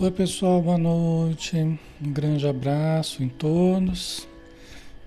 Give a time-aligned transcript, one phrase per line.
[0.00, 1.56] Oi pessoal, boa noite.
[1.56, 4.28] Um grande abraço em todos.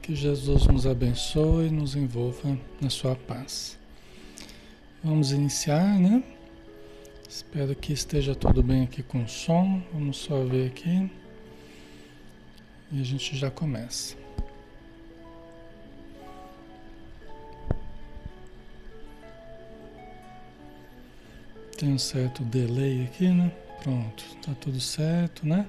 [0.02, 3.80] Que Jesus nos abençoe e nos envolva na sua paz.
[5.02, 6.22] Vamos iniciar, né?
[7.26, 9.82] Espero que esteja tudo bem aqui com o som.
[9.94, 11.10] Vamos só ver aqui.
[12.92, 14.18] E a gente já começa.
[21.78, 23.54] Tem um certo delay aqui, né?
[23.82, 25.66] Pronto, tá tudo certo, né?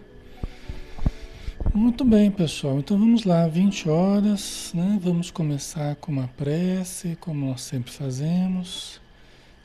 [1.72, 2.78] Muito bem, pessoal.
[2.78, 4.98] Então vamos lá, 20 horas, né?
[5.00, 9.00] Vamos começar com uma prece, como nós sempre fazemos,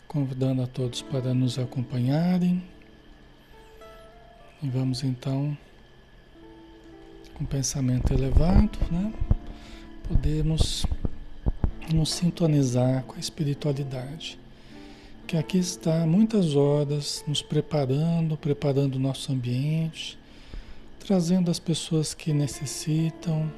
[0.08, 2.64] convidando a todos para nos acompanharem.
[4.64, 5.58] E vamos então,
[7.34, 9.12] com pensamento elevado, né?
[10.08, 10.86] Podemos
[11.94, 14.40] nos sintonizar com a espiritualidade
[15.28, 20.18] que aqui está muitas horas nos preparando, preparando o nosso ambiente,
[21.00, 23.52] trazendo as pessoas que necessitam,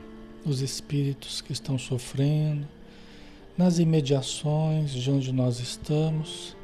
[0.44, 2.68] os espíritos que estão sofrendo,
[3.56, 6.58] nas imediações de onde nós estamos,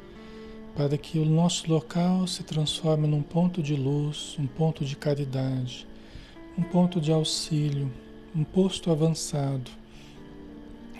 [0.74, 5.86] para que o nosso local se transforme num ponto de luz, um ponto de caridade,
[6.58, 7.92] um ponto de auxílio,
[8.34, 9.70] um posto avançado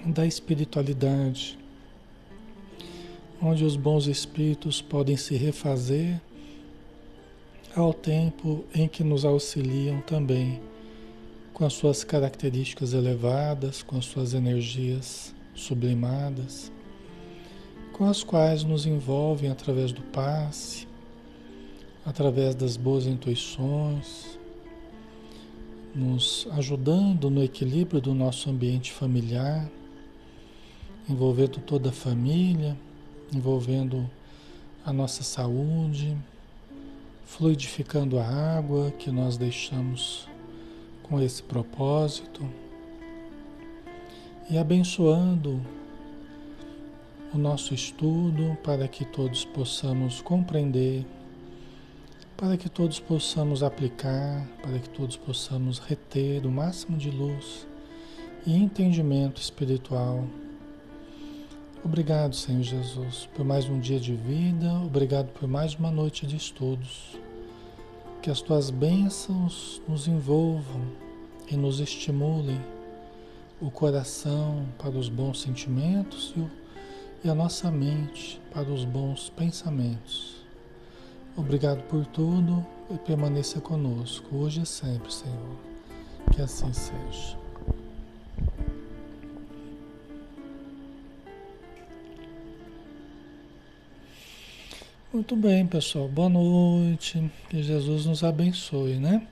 [0.05, 1.59] da espiritualidade
[3.41, 6.21] onde os bons espíritos podem se refazer
[7.75, 10.61] ao tempo em que nos auxiliam também
[11.53, 16.73] com as suas características elevadas, com as suas energias sublimadas,
[17.93, 20.87] com as quais nos envolvem através do passe,
[22.05, 24.39] através das boas intuições,
[25.95, 29.71] nos ajudando no equilíbrio do nosso ambiente familiar,
[31.09, 32.77] envolvendo toda a família
[33.35, 34.09] envolvendo
[34.85, 36.17] a nossa saúde,
[37.25, 40.29] fluidificando a água que nós deixamos
[41.03, 42.49] com esse propósito
[44.49, 45.61] e abençoando
[47.35, 51.05] o nosso estudo para que todos possamos compreender,
[52.37, 57.67] para que todos possamos aplicar, para que todos possamos reter o máximo de luz
[58.47, 60.25] e entendimento espiritual
[61.87, 66.35] Obrigado, Senhor Jesus, por mais um dia de vida, obrigado por mais uma noite de
[66.35, 67.17] estudos.
[68.21, 70.83] Que as tuas bênçãos nos envolvam
[71.49, 72.61] e nos estimulem
[73.61, 76.35] o coração para os bons sentimentos
[77.25, 80.45] e, a nossa mente para os bons pensamentos.
[81.37, 85.57] Obrigado por tudo e permaneça conosco, hoje e sempre, Senhor.
[86.33, 87.46] Que assim seja.
[95.17, 96.09] Muito bem, pessoal.
[96.09, 97.31] Boa noite.
[97.49, 99.27] Que Jesus nos abençoe, né?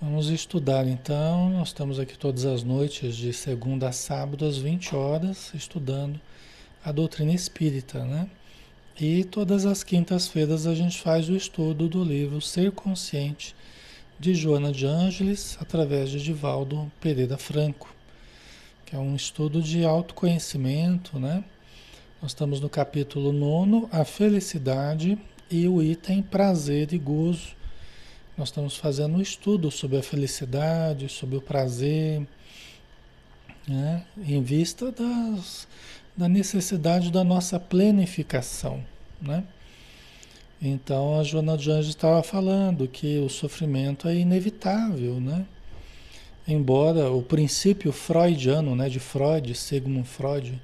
[0.00, 1.50] Vamos estudar então.
[1.50, 6.20] Nós estamos aqui todas as noites, de segunda a sábado, às 20 horas, estudando
[6.84, 8.28] a doutrina espírita, né?
[9.00, 13.54] E todas as quintas-feiras a gente faz o estudo do livro Ser Consciente,
[14.18, 17.94] de Joana de Ângeles, através de Divaldo Pereira Franco,
[18.84, 21.44] que é um estudo de autoconhecimento, né?
[22.22, 25.18] Nós estamos no capítulo 9, a felicidade
[25.50, 27.56] e o item prazer e gozo.
[28.38, 32.24] Nós estamos fazendo um estudo sobre a felicidade, sobre o prazer,
[33.66, 34.06] né?
[34.24, 35.66] em vista das,
[36.16, 38.84] da necessidade da nossa planificação.
[39.20, 39.42] Né?
[40.62, 45.44] Então a Joana de Anjos estava falando que o sofrimento é inevitável, né?
[46.46, 50.60] Embora o princípio freudiano, né, de Freud, Sigmund Freud,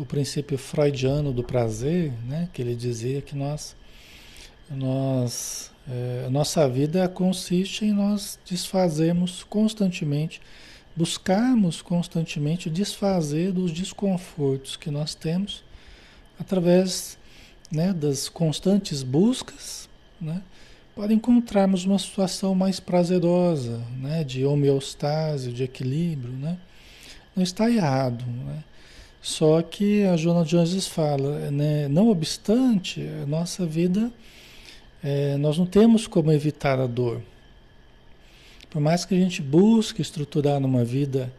[0.00, 2.48] o princípio freudiano do prazer, né?
[2.54, 3.76] que ele dizia que nós,
[4.70, 10.40] nós é, nossa vida consiste em nós desfazermos constantemente,
[10.96, 15.62] buscarmos constantemente desfazer dos desconfortos que nós temos
[16.38, 17.18] através
[17.70, 19.88] né, das constantes buscas
[20.18, 20.42] né,
[20.96, 26.32] para encontrarmos uma situação mais prazerosa, né, de homeostase, de equilíbrio.
[26.32, 26.58] Né?
[27.36, 28.24] Não está errado.
[28.24, 28.64] Né?
[29.20, 34.10] Só que a Joana de Anjos fala, né, não obstante, a nossa vida,
[35.02, 37.20] é, nós não temos como evitar a dor.
[38.70, 41.32] Por mais que a gente busque estruturar numa vida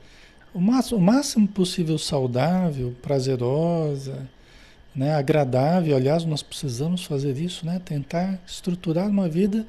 [0.54, 4.30] o máximo, o máximo possível saudável, prazerosa,
[4.96, 9.66] né, agradável, aliás, nós precisamos fazer isso, né, tentar estruturar uma vida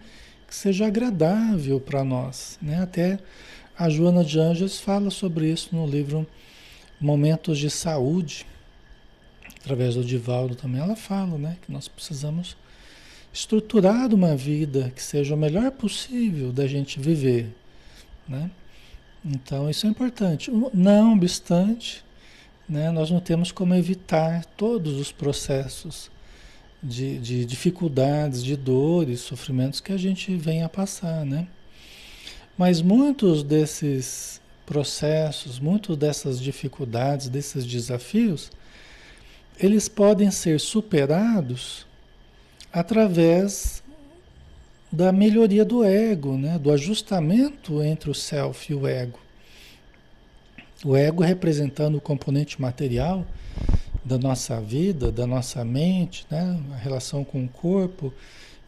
[0.47, 2.59] que seja agradável para nós.
[2.61, 2.83] Né?
[2.83, 3.19] Até
[3.79, 6.27] a Joana de Anjos fala sobre isso no livro
[7.03, 8.47] momentos de saúde,
[9.61, 12.57] através do Divaldo também, ela fala, né, que nós precisamos
[13.33, 17.49] estruturar uma vida que seja o melhor possível da gente viver,
[18.29, 18.51] né?
[19.25, 20.51] Então isso é importante.
[20.75, 22.05] Não obstante,
[22.69, 26.11] né, nós não temos como evitar todos os processos
[26.83, 31.47] de, de dificuldades, de dores, sofrimentos que a gente vem a passar, né?
[32.59, 38.51] Mas muitos desses processos, muitas dessas dificuldades, desses desafios,
[39.59, 41.87] eles podem ser superados
[42.73, 43.83] através
[44.91, 46.59] da melhoria do ego, né?
[46.59, 49.19] do ajustamento entre o self e o ego.
[50.85, 53.27] O ego representando o componente material
[54.05, 56.61] da nossa vida, da nossa mente, né?
[56.73, 58.13] a relação com o corpo,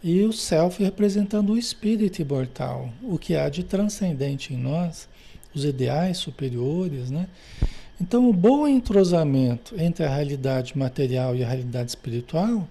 [0.02, 5.08] e o self representando o espírito imortal, o que há de transcendente em nós,
[5.54, 7.28] os ideais superiores, né?
[8.00, 12.66] Então, o bom entrosamento entre a realidade material e a realidade espiritual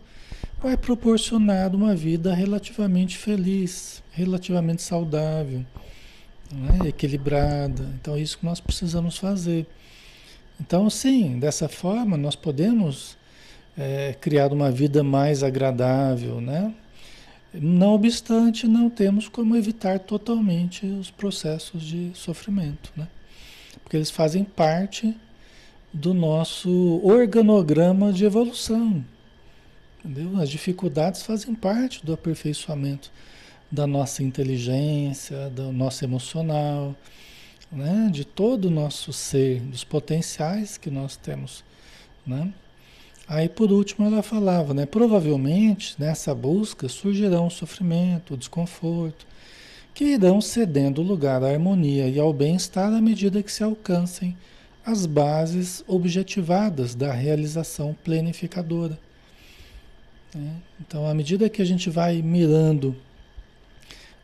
[0.61, 5.65] vai proporcionar uma vida relativamente feliz, relativamente saudável,
[6.51, 6.89] né?
[6.89, 7.83] equilibrada.
[7.99, 9.65] Então, é isso que nós precisamos fazer.
[10.59, 13.17] Então, sim, dessa forma, nós podemos
[13.77, 16.73] é, criar uma vida mais agradável, né?
[17.53, 23.07] Não obstante, não temos como evitar totalmente os processos de sofrimento, né?
[23.83, 25.15] Porque eles fazem parte
[25.93, 29.05] do nosso organograma de evolução.
[30.03, 30.41] Entendeu?
[30.41, 33.11] As dificuldades fazem parte do aperfeiçoamento
[33.71, 36.95] da nossa inteligência, do nosso emocional,
[37.71, 38.09] né?
[38.11, 41.63] de todo o nosso ser, dos potenciais que nós temos.
[42.25, 42.53] Né?
[43.27, 44.85] Aí por último ela falava, né?
[44.85, 49.25] Provavelmente nessa busca surgirão o sofrimento, o desconforto,
[49.93, 54.35] que irão cedendo lugar à harmonia e ao bem-estar à medida que se alcancem
[54.85, 58.99] as bases objetivadas da realização planificadora.
[60.35, 60.55] Né?
[60.81, 62.95] Então, à medida que a gente vai mirando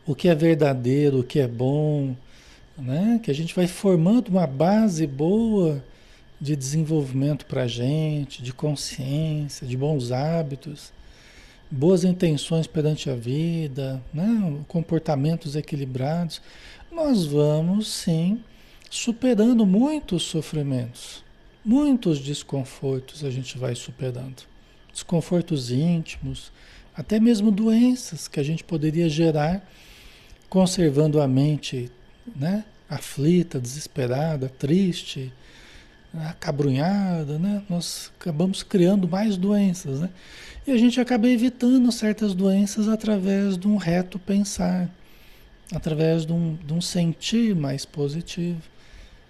[0.06, 2.14] o que é verdadeiro, o que é bom,
[2.76, 3.20] né?
[3.22, 5.82] que a gente vai formando uma base boa
[6.40, 10.92] de desenvolvimento para a gente, de consciência, de bons hábitos,
[11.70, 14.58] boas intenções perante a vida, né?
[14.66, 16.40] comportamentos equilibrados,
[16.90, 18.42] nós vamos sim
[18.90, 21.22] superando muitos sofrimentos,
[21.64, 24.42] muitos desconfortos a gente vai superando.
[24.92, 26.50] Desconfortos íntimos,
[26.96, 29.64] até mesmo doenças que a gente poderia gerar
[30.48, 31.90] conservando a mente
[32.34, 32.64] né?
[32.88, 35.32] aflita, desesperada, triste,
[36.14, 37.62] acabrunhada, né?
[37.68, 40.10] Nós acabamos criando mais doenças, né?
[40.66, 44.90] E a gente acaba evitando certas doenças através de um reto pensar,
[45.72, 48.60] através de um, de um sentir mais positivo,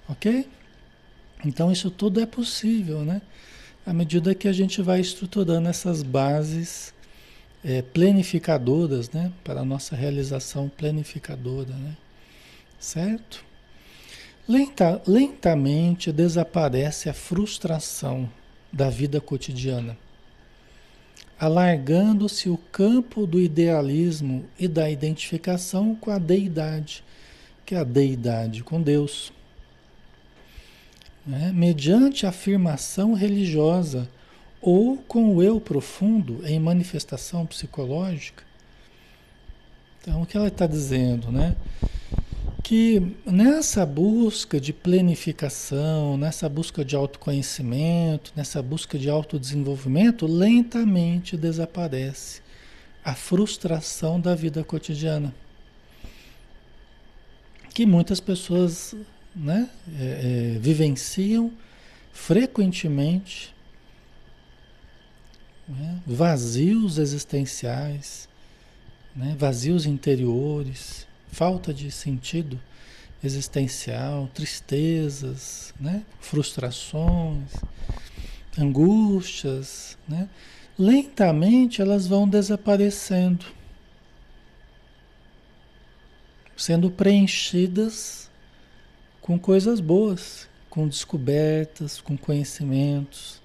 [0.08, 0.46] ok?
[1.44, 3.22] Então isso tudo é possível, né?
[3.86, 6.92] À medida que a gente vai estruturando essas bases
[7.64, 9.32] é, planificadoras, né?
[9.44, 11.96] Para a nossa realização planificadora, né?
[12.78, 13.49] Certo?
[14.48, 18.28] Lenta, lentamente desaparece a frustração
[18.72, 19.96] da vida cotidiana,
[21.38, 27.04] alargando-se o campo do idealismo e da identificação com a deidade,
[27.64, 29.32] que é a deidade com Deus.
[31.26, 31.52] Né?
[31.54, 34.08] Mediante afirmação religiosa
[34.60, 38.44] ou com o eu profundo em manifestação psicológica.
[40.00, 41.56] Então, o que ela está dizendo, né?
[42.62, 52.42] Que nessa busca de planificação, nessa busca de autoconhecimento, nessa busca de autodesenvolvimento, lentamente desaparece
[53.04, 55.34] a frustração da vida cotidiana.
[57.72, 58.94] Que muitas pessoas
[59.34, 61.52] né, é, é, vivenciam
[62.12, 63.54] frequentemente
[65.68, 68.28] né, vazios existenciais,
[69.14, 72.60] né, vazios interiores falta de sentido
[73.22, 76.04] existencial, tristezas, né?
[76.20, 77.52] frustrações,
[78.58, 80.28] angústias, né?
[80.78, 83.44] lentamente elas vão desaparecendo,
[86.56, 88.30] sendo preenchidas
[89.20, 93.40] com coisas boas, com descobertas, com conhecimentos,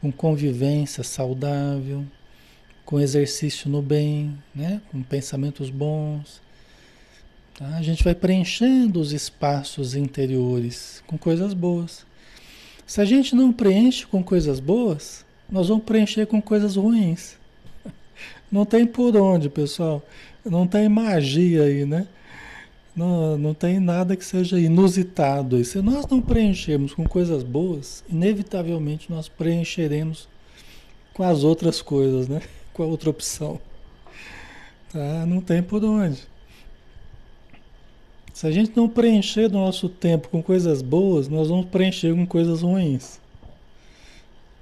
[0.00, 2.06] com convivência saudável,
[2.84, 4.80] com exercício no bem, né?
[4.90, 6.45] com pensamentos bons
[7.56, 7.76] Tá?
[7.76, 12.04] A gente vai preenchendo os espaços interiores com coisas boas.
[12.86, 17.36] Se a gente não preenche com coisas boas, nós vamos preencher com coisas ruins.
[18.50, 20.00] Não tem por onde, pessoal.
[20.44, 22.06] Não tem magia aí, né?
[22.94, 25.60] Não, não tem nada que seja inusitado.
[25.60, 30.28] E se nós não preenchermos com coisas boas, inevitavelmente nós preencheremos
[31.12, 32.40] com as outras coisas, né?
[32.72, 33.58] Com a outra opção.
[34.92, 35.26] Tá?
[35.26, 36.22] Não tem por onde.
[38.36, 42.26] Se a gente não preencher do nosso tempo com coisas boas, nós vamos preencher com
[42.26, 43.18] coisas ruins.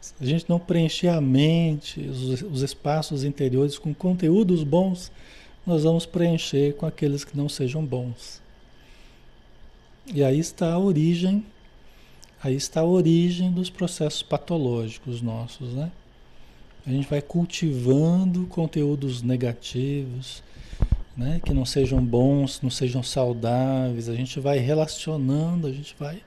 [0.01, 5.11] Se a gente não preencher a mente, os, os espaços interiores com conteúdos bons,
[5.67, 8.41] nós vamos preencher com aqueles que não sejam bons.
[10.07, 11.45] E aí está a origem,
[12.41, 15.91] aí está a origem dos processos patológicos nossos, né?
[16.87, 20.45] A gente vai cultivando conteúdos negativos,
[21.17, 21.41] né?
[21.45, 24.09] que não sejam bons, não sejam saudáveis.
[24.09, 26.23] A gente vai relacionando, a gente vai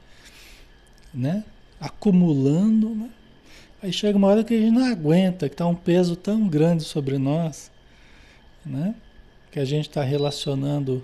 [1.13, 1.43] né?
[1.79, 2.89] acumulando.
[2.89, 3.09] Né?
[3.81, 6.83] Aí chega uma hora que a gente não aguenta, que está um peso tão grande
[6.83, 7.71] sobre nós,
[8.65, 8.95] né?
[9.51, 11.03] que a gente está relacionando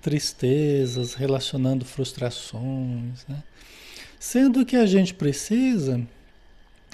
[0.00, 3.24] tristezas, relacionando frustrações.
[3.28, 3.42] Né?
[4.18, 6.00] Sendo que a gente precisa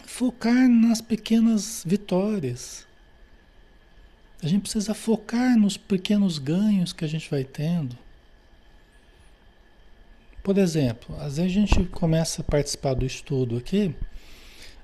[0.04, 2.86] focar nas pequenas vitórias.
[4.42, 7.96] A gente precisa focar nos pequenos ganhos que a gente vai tendo.
[10.42, 13.94] Por exemplo, às vezes a gente começa a participar do estudo aqui,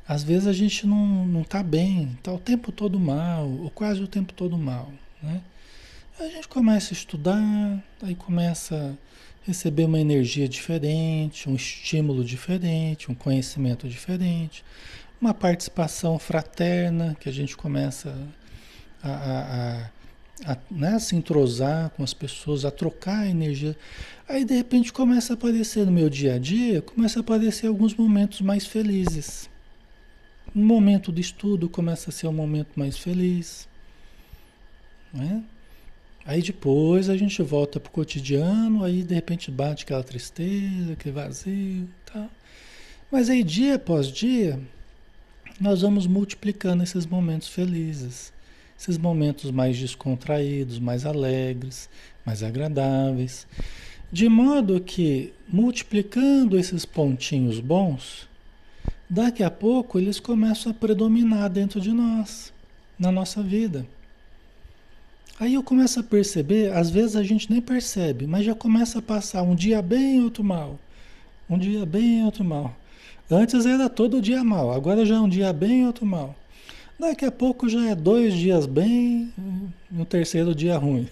[0.06, 4.06] às vezes a gente não está bem, está o tempo todo mal, ou quase o
[4.06, 4.92] tempo todo mal.
[5.22, 5.40] Né?
[6.20, 8.94] A gente começa a estudar, aí começa
[9.42, 14.62] a receber uma energia diferente, um estímulo diferente, um conhecimento diferente
[15.20, 18.45] uma participação fraterna, que a gente começa a,
[19.12, 19.90] a,
[20.44, 23.76] a, a né, se entrosar com as pessoas, a trocar energia.
[24.28, 27.94] Aí de repente começa a aparecer no meu dia a dia, começa a aparecer alguns
[27.94, 29.48] momentos mais felizes.
[30.54, 33.68] Um momento de estudo começa a ser um momento mais feliz.
[35.12, 35.42] Né?
[36.24, 41.14] Aí depois a gente volta para o cotidiano, aí de repente bate aquela tristeza, aquele
[41.14, 41.88] vazio.
[42.04, 42.28] Tá?
[43.10, 44.58] Mas aí dia após dia,
[45.60, 48.32] nós vamos multiplicando esses momentos felizes,
[48.78, 51.88] esses momentos mais descontraídos, mais alegres,
[52.24, 53.46] mais agradáveis,
[54.12, 58.28] de modo que multiplicando esses pontinhos bons,
[59.08, 62.52] daqui a pouco eles começam a predominar dentro de nós,
[62.98, 63.86] na nossa vida.
[65.38, 69.02] Aí eu começo a perceber, às vezes a gente nem percebe, mas já começa a
[69.02, 70.78] passar um dia bem, outro mal.
[71.48, 72.74] Um dia bem, outro mal.
[73.30, 76.34] Antes era todo dia mal, agora já é um dia bem e outro mal.
[76.98, 79.30] Daqui a pouco já é dois dias bem
[79.92, 81.06] e um terceiro dia ruim.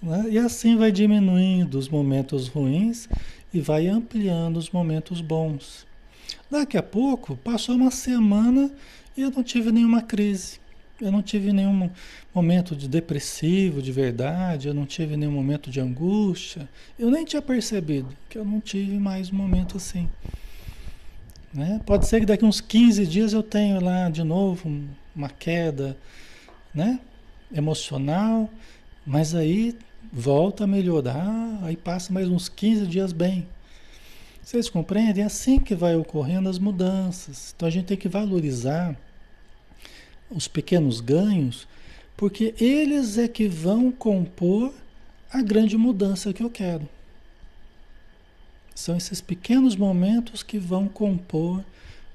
[0.00, 0.26] Né?
[0.30, 3.08] E assim vai diminuindo os momentos ruins
[3.52, 5.84] e vai ampliando os momentos bons.
[6.48, 8.70] Daqui a pouco, passou uma semana
[9.16, 10.60] e eu não tive nenhuma crise.
[11.00, 11.90] Eu não tive nenhum
[12.32, 16.68] momento de depressivo de verdade, eu não tive nenhum momento de angústia.
[16.98, 20.08] Eu nem tinha percebido que eu não tive mais um momento assim.
[21.52, 21.80] Né?
[21.84, 24.70] Pode ser que daqui uns 15 dias eu tenha lá de novo
[25.14, 25.96] uma queda
[26.72, 27.00] né?
[27.52, 28.48] emocional,
[29.04, 29.76] mas aí
[30.12, 33.46] volta a melhorar, aí passa mais uns 15 dias bem.
[34.42, 35.22] Vocês compreendem?
[35.22, 37.52] É assim que vai ocorrendo as mudanças.
[37.54, 38.96] Então a gente tem que valorizar
[40.30, 41.66] os pequenos ganhos,
[42.16, 44.72] porque eles é que vão compor
[45.32, 46.88] a grande mudança que eu quero.
[48.74, 51.62] São esses pequenos momentos que vão compor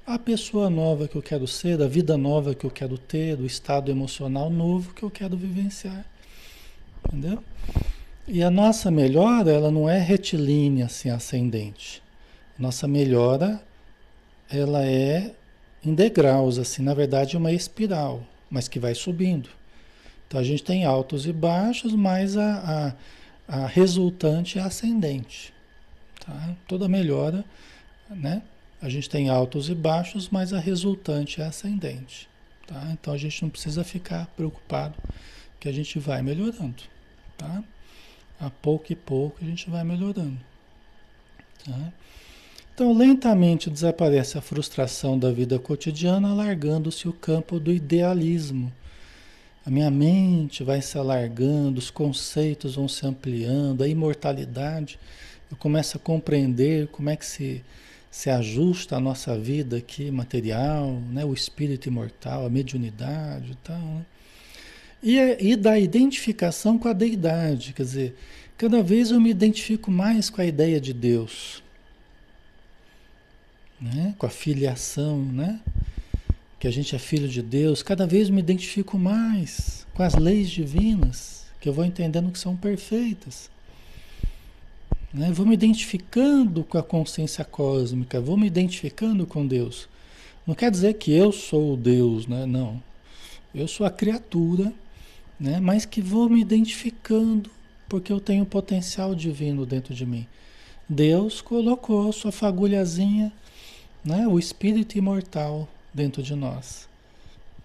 [0.06, 3.44] a pessoa nova que eu quero ser, a vida nova que eu quero ter, do
[3.44, 6.04] estado emocional novo que eu quero vivenciar.
[7.06, 7.42] Entendeu?
[8.28, 12.02] E a nossa melhora, ela não é retilínea, assim, ascendente.
[12.58, 13.60] Nossa melhora,
[14.50, 15.32] ela é
[15.84, 19.48] em degraus, assim, na verdade é uma espiral, mas que vai subindo.
[20.26, 22.94] Então a gente tem altos e baixos, mas a,
[23.48, 25.52] a, a resultante é ascendente.
[26.26, 26.56] Tá?
[26.66, 27.44] Toda melhora,
[28.10, 28.42] né?
[28.82, 32.28] A gente tem altos e baixos, mas a resultante é ascendente.
[32.66, 32.90] Tá?
[32.92, 34.94] Então a gente não precisa ficar preocupado
[35.60, 36.82] que a gente vai melhorando.
[37.38, 37.62] Tá?
[38.40, 40.38] A pouco e pouco a gente vai melhorando.
[41.64, 41.92] Tá?
[42.74, 48.70] Então, lentamente desaparece a frustração da vida cotidiana, alargando-se o campo do idealismo.
[49.64, 54.98] A minha mente vai se alargando, os conceitos vão se ampliando, a imortalidade
[55.50, 57.62] eu começo a compreender como é que se,
[58.10, 61.24] se ajusta a nossa vida aqui material, né?
[61.24, 63.78] o espírito imortal, a mediunidade e tal.
[63.78, 64.06] Né?
[65.02, 68.16] E, e da identificação com a deidade, quer dizer,
[68.58, 71.62] cada vez eu me identifico mais com a ideia de Deus,
[73.80, 74.14] né?
[74.18, 75.60] com a filiação, né?
[76.58, 80.50] que a gente é filho de Deus, cada vez me identifico mais com as leis
[80.50, 83.50] divinas, que eu vou entendendo que são perfeitas.
[85.16, 85.32] Né?
[85.32, 89.88] Vou me identificando com a consciência cósmica, vou me identificando com Deus.
[90.46, 92.44] Não quer dizer que eu sou Deus, né?
[92.46, 92.82] não.
[93.54, 94.72] Eu sou a criatura
[95.38, 95.60] né?
[95.60, 97.50] Mas que vou me identificando
[97.88, 100.26] porque eu tenho potencial divino dentro de mim.
[100.88, 103.32] Deus colocou sua fagulhazinha,
[104.04, 104.26] né?
[104.26, 106.88] O espírito imortal dentro de nós,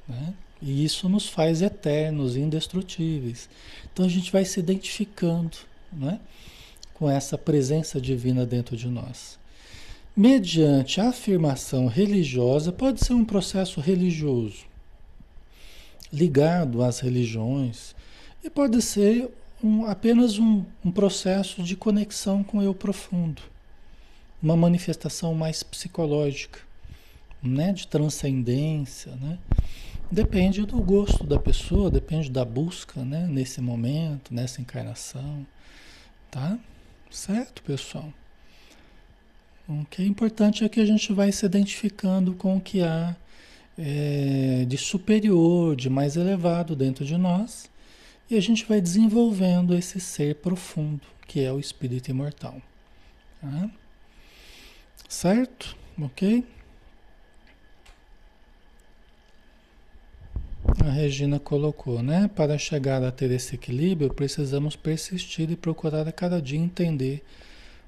[0.08, 0.34] né?
[0.62, 3.50] E isso nos faz eternos, indestrutíveis.
[3.92, 5.58] Então a gente vai se identificando,
[5.92, 6.20] né?
[7.02, 9.40] Com essa presença divina dentro de nós.
[10.16, 14.68] Mediante a afirmação religiosa, pode ser um processo religioso,
[16.14, 17.96] ligado às religiões,
[18.44, 19.32] e pode ser
[19.64, 23.42] um, apenas um, um processo de conexão com o eu profundo,
[24.40, 26.60] uma manifestação mais psicológica,
[27.42, 29.40] né, de transcendência, né?
[30.12, 35.44] Depende do gosto da pessoa, depende da busca, né, nesse momento, nessa encarnação,
[36.30, 36.60] tá?
[37.12, 38.12] Certo, pessoal?
[39.68, 43.16] O que é importante é que a gente vai se identificando com o que há
[43.78, 47.70] é, de superior, de mais elevado dentro de nós,
[48.30, 52.62] e a gente vai desenvolvendo esse ser profundo, que é o espírito imortal.
[53.42, 53.70] Tá?
[55.10, 55.76] Certo?
[56.00, 56.46] Ok?
[60.64, 62.30] A Regina colocou, né?
[62.36, 67.24] Para chegar a ter esse equilíbrio, precisamos persistir e procurar a cada dia entender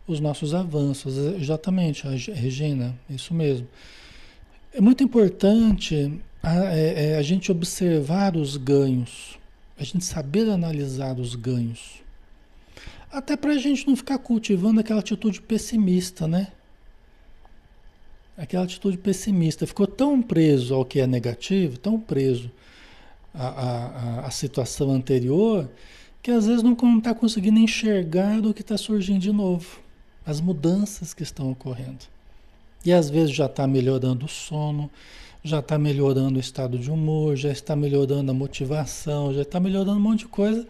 [0.08, 1.18] os nossos avanços.
[1.18, 3.68] Exatamente, Regina, isso mesmo.
[4.74, 9.38] É muito importante a, é, é, a gente observar os ganhos,
[9.78, 12.02] a gente saber analisar os ganhos.
[13.12, 16.48] Até para a gente não ficar cultivando aquela atitude pessimista, né?
[18.36, 19.68] Aquela atitude pessimista.
[19.68, 22.50] Ficou tão preso ao que é negativo, tão preso
[23.34, 25.70] à, à, à situação anterior,
[26.22, 29.84] que às vezes não está conseguindo enxergar o que está surgindo de novo
[30.26, 32.06] as mudanças que estão ocorrendo.
[32.86, 34.90] E às vezes já está melhorando o sono,
[35.44, 39.98] já está melhorando o estado de humor, já está melhorando a motivação, já está melhorando
[39.98, 40.68] um monte de coisa.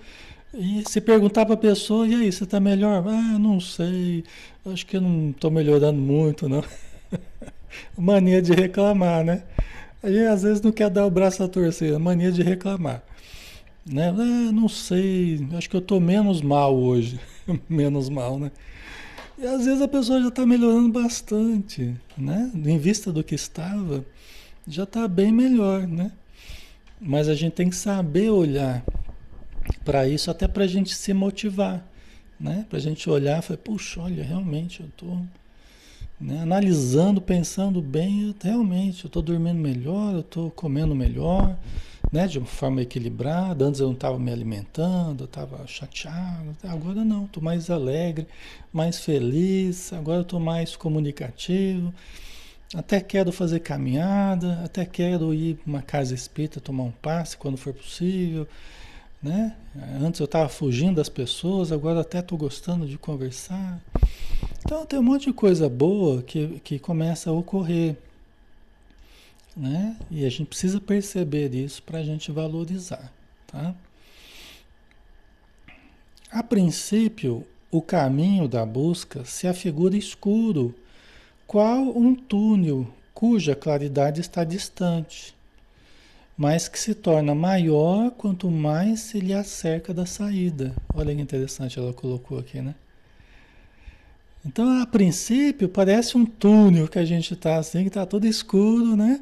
[0.53, 3.03] E se perguntar para a pessoa, e aí, você está melhor?
[3.07, 4.23] Ah, não sei,
[4.65, 6.63] acho que não estou melhorando muito, não.
[7.97, 9.43] mania de reclamar, né?
[10.03, 13.01] A gente às vezes não quer dar o braço a torcer, mania de reclamar.
[13.85, 14.09] Né?
[14.09, 17.17] Ah, não sei, acho que eu estou menos mal hoje.
[17.69, 18.51] menos mal, né?
[19.37, 22.51] E às vezes a pessoa já está melhorando bastante, né?
[22.53, 24.05] Em vista do que estava,
[24.67, 26.11] já está bem melhor, né?
[26.99, 28.83] Mas a gente tem que saber olhar
[29.85, 31.85] para isso, até para a gente se motivar,
[32.39, 32.65] né?
[32.69, 35.25] Para a gente olhar e falar, puxa, olha, realmente eu estou
[36.23, 36.41] né?
[36.41, 41.57] analisando, pensando bem, eu, realmente eu estou dormindo melhor, eu estou comendo melhor,
[42.11, 43.65] né, de uma forma equilibrada.
[43.65, 46.55] Antes eu não estava me alimentando, eu estava chateado.
[46.63, 48.27] Agora não, estou mais alegre,
[48.71, 49.91] mais feliz.
[49.91, 51.93] Agora estou mais comunicativo.
[52.73, 57.57] Até quero fazer caminhada, até quero ir para uma casa espírita tomar um passe quando
[57.57, 58.47] for possível.
[59.23, 59.55] Né?
[60.01, 63.81] Antes eu estava fugindo das pessoas, agora até estou gostando de conversar.
[64.65, 67.97] Então tem um monte de coisa boa que, que começa a ocorrer
[69.55, 69.95] né?
[70.09, 73.11] E a gente precisa perceber isso para a gente valorizar,
[73.47, 73.73] tá?
[76.31, 80.73] A princípio, o caminho da busca se afigura escuro,
[81.45, 85.35] qual um túnel cuja claridade está distante,
[86.37, 90.73] mas que se torna maior quanto mais se lhe acerca da saída.
[90.93, 92.75] Olha que interessante ela colocou aqui, né?
[94.45, 98.95] Então, a princípio, parece um túnel que a gente está assim, que está todo escuro,
[98.95, 99.21] né?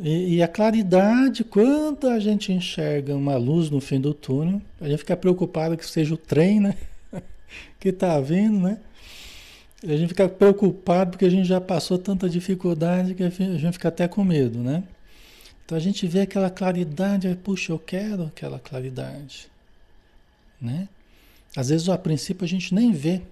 [0.00, 4.88] E, e, a claridade, quando a gente enxerga uma luz no fim do túnel, a
[4.88, 6.74] gente fica preocupado que seja o trem, né?
[7.78, 8.78] que está vindo, né?
[9.82, 13.88] A gente fica preocupado porque a gente já passou tanta dificuldade que a gente fica
[13.88, 14.82] até com medo, né?
[15.64, 19.48] Então a gente vê aquela claridade, puxa, eu quero aquela claridade,
[20.60, 20.88] né?
[21.56, 23.22] Às vezes, a princípio, a gente nem vê.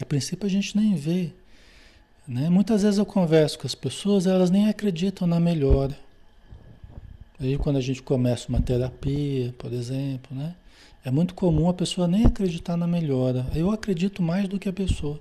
[0.00, 1.32] A princípio, a gente nem vê.
[2.28, 2.48] Né?
[2.48, 5.98] Muitas vezes eu converso com as pessoas, elas nem acreditam na melhora.
[7.40, 10.54] Aí quando a gente começa uma terapia, por exemplo, né?
[11.02, 13.46] É muito comum a pessoa nem acreditar na melhora.
[13.54, 15.18] Eu acredito mais do que a pessoa.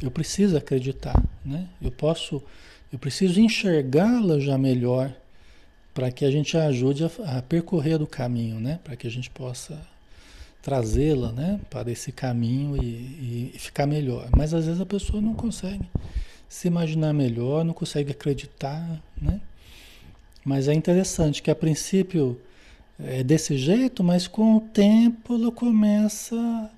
[0.00, 1.68] Eu preciso acreditar, né?
[1.82, 2.40] Eu posso,
[2.92, 5.12] eu preciso enxergá-la já melhor
[5.94, 8.78] para que a gente ajude a, a percorrer o caminho, né?
[8.84, 9.80] Para que a gente possa
[10.62, 11.60] trazê-la, né?
[11.70, 14.28] Para esse caminho e, e ficar melhor.
[14.36, 15.84] Mas às vezes a pessoa não consegue
[16.48, 19.40] se imaginar melhor, não consegue acreditar, né?
[20.44, 22.38] Mas é interessante que a princípio
[22.98, 26.70] é desse jeito, mas com o tempo ela começa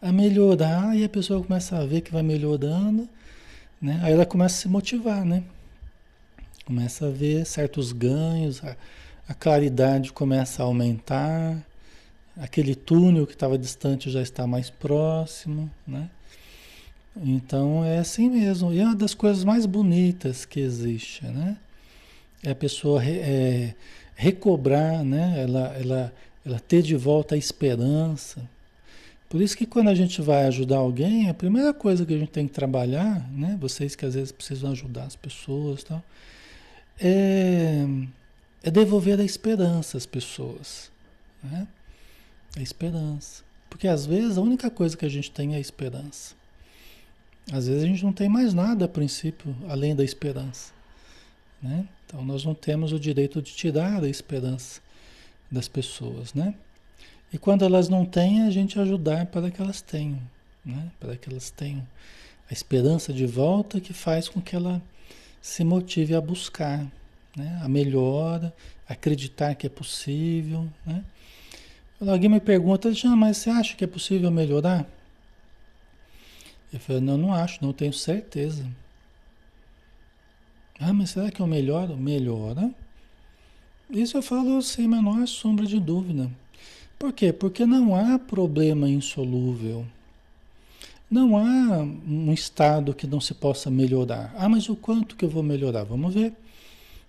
[0.00, 3.08] a melhorar e a pessoa começa a ver que vai melhorando,
[3.82, 4.00] né?
[4.02, 5.42] Aí ela começa a se motivar, né?
[6.68, 8.76] Começa a ver certos ganhos, a,
[9.26, 11.66] a claridade começa a aumentar,
[12.36, 16.10] aquele túnel que estava distante já está mais próximo, né?
[17.16, 18.70] Então é assim mesmo.
[18.70, 21.56] E é uma das coisas mais bonitas que existe, né?
[22.42, 23.74] É a pessoa é,
[24.14, 25.42] recobrar, né?
[25.42, 26.12] Ela, ela,
[26.44, 28.42] ela ter de volta a esperança.
[29.26, 32.30] Por isso que quando a gente vai ajudar alguém, a primeira coisa que a gente
[32.30, 33.56] tem que trabalhar, né?
[33.58, 36.04] Vocês que às vezes precisam ajudar as pessoas, tal,
[37.00, 37.86] é,
[38.62, 40.90] é devolver a esperança às pessoas,
[41.42, 41.66] né?
[42.56, 43.42] A esperança.
[43.70, 46.34] Porque às vezes a única coisa que a gente tem é a esperança.
[47.52, 50.72] Às vezes a gente não tem mais nada a princípio além da esperança.
[51.62, 51.86] Né?
[52.06, 54.80] Então nós não temos o direito de tirar a esperança
[55.50, 56.54] das pessoas, né?
[57.32, 60.20] E quando elas não têm, a gente ajudar para que elas tenham,
[60.64, 60.90] né?
[61.00, 61.86] Para que elas tenham
[62.50, 64.80] a esperança de volta que faz com que ela
[65.40, 66.86] se motive a buscar,
[67.36, 67.60] né?
[67.62, 68.54] A melhora,
[68.88, 71.04] acreditar que é possível, né?
[72.00, 74.86] Alguém me pergunta, mas você acha que é possível melhorar?
[76.72, 78.64] Eu falei, não, não acho, não tenho certeza.
[80.78, 81.96] Ah, mas será que eu melhoro?
[81.96, 82.70] Melhora.
[83.90, 86.30] Isso eu falo sem a menor sombra de dúvida.
[86.98, 87.32] Por quê?
[87.32, 89.86] Porque não há problema insolúvel.
[91.10, 94.34] Não há um estado que não se possa melhorar.
[94.36, 95.84] Ah, mas o quanto que eu vou melhorar?
[95.84, 96.34] Vamos ver.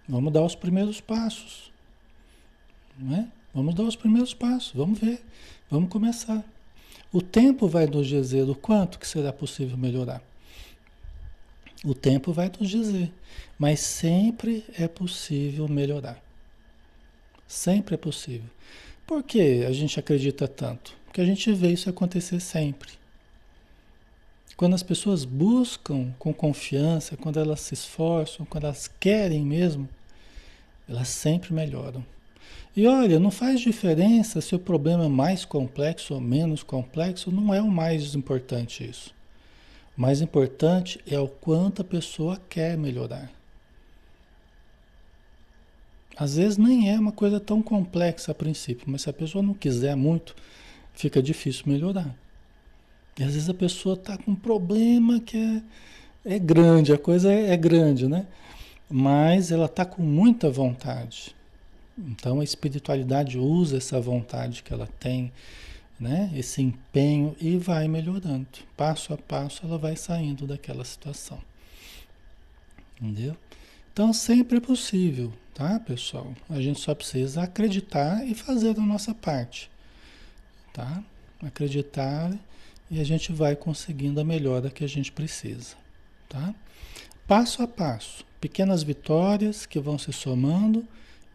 [0.08, 1.72] Vamos dar os primeiros passos.
[2.98, 3.28] Não é?
[3.54, 4.72] Vamos dar os primeiros passos.
[4.74, 5.22] Vamos ver.
[5.70, 6.44] Vamos começar.
[7.12, 10.22] O tempo vai nos dizer o quanto que será possível melhorar.
[11.84, 13.12] O tempo vai nos dizer,
[13.58, 16.22] mas sempre é possível melhorar.
[17.48, 18.50] Sempre é possível.
[19.08, 20.94] Por que a gente acredita tanto?
[21.06, 22.99] Porque a gente vê isso acontecer sempre.
[24.60, 29.88] Quando as pessoas buscam com confiança, quando elas se esforçam, quando elas querem mesmo,
[30.86, 32.06] elas sempre melhoram.
[32.76, 37.54] E olha, não faz diferença se o problema é mais complexo ou menos complexo, não
[37.54, 39.16] é o mais importante isso.
[39.98, 43.32] O mais importante é o quanto a pessoa quer melhorar.
[46.18, 49.54] Às vezes nem é uma coisa tão complexa a princípio, mas se a pessoa não
[49.54, 50.36] quiser muito,
[50.94, 52.14] fica difícil melhorar.
[53.20, 55.38] E às vezes a pessoa está com um problema que
[56.26, 58.26] é, é grande, a coisa é, é grande, né?
[58.90, 61.36] Mas ela está com muita vontade.
[61.98, 65.34] Então a espiritualidade usa essa vontade que ela tem,
[66.00, 66.32] né?
[66.34, 68.48] Esse empenho e vai melhorando.
[68.78, 71.40] Passo a passo ela vai saindo daquela situação.
[73.02, 73.36] Entendeu?
[73.92, 76.34] Então sempre é possível, tá, pessoal?
[76.50, 79.70] A gente só precisa acreditar e fazer a nossa parte,
[80.72, 81.04] tá?
[81.42, 82.34] Acreditar
[82.90, 85.76] e a gente vai conseguindo a melhora que a gente precisa,
[86.28, 86.54] tá?
[87.28, 90.88] Passo a passo, pequenas vitórias que vão se somando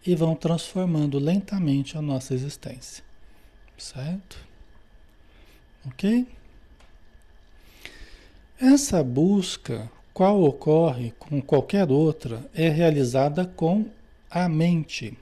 [0.05, 3.05] e vão transformando lentamente a nossa existência.
[3.79, 4.39] Certo?
[5.87, 6.27] Ok?
[8.61, 13.87] Essa busca, qual ocorre com qualquer outra, é realizada com
[14.31, 15.17] a mente,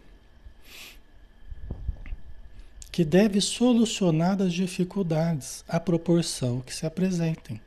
[2.92, 7.59] que deve solucionar as dificuldades à proporção que se apresentem,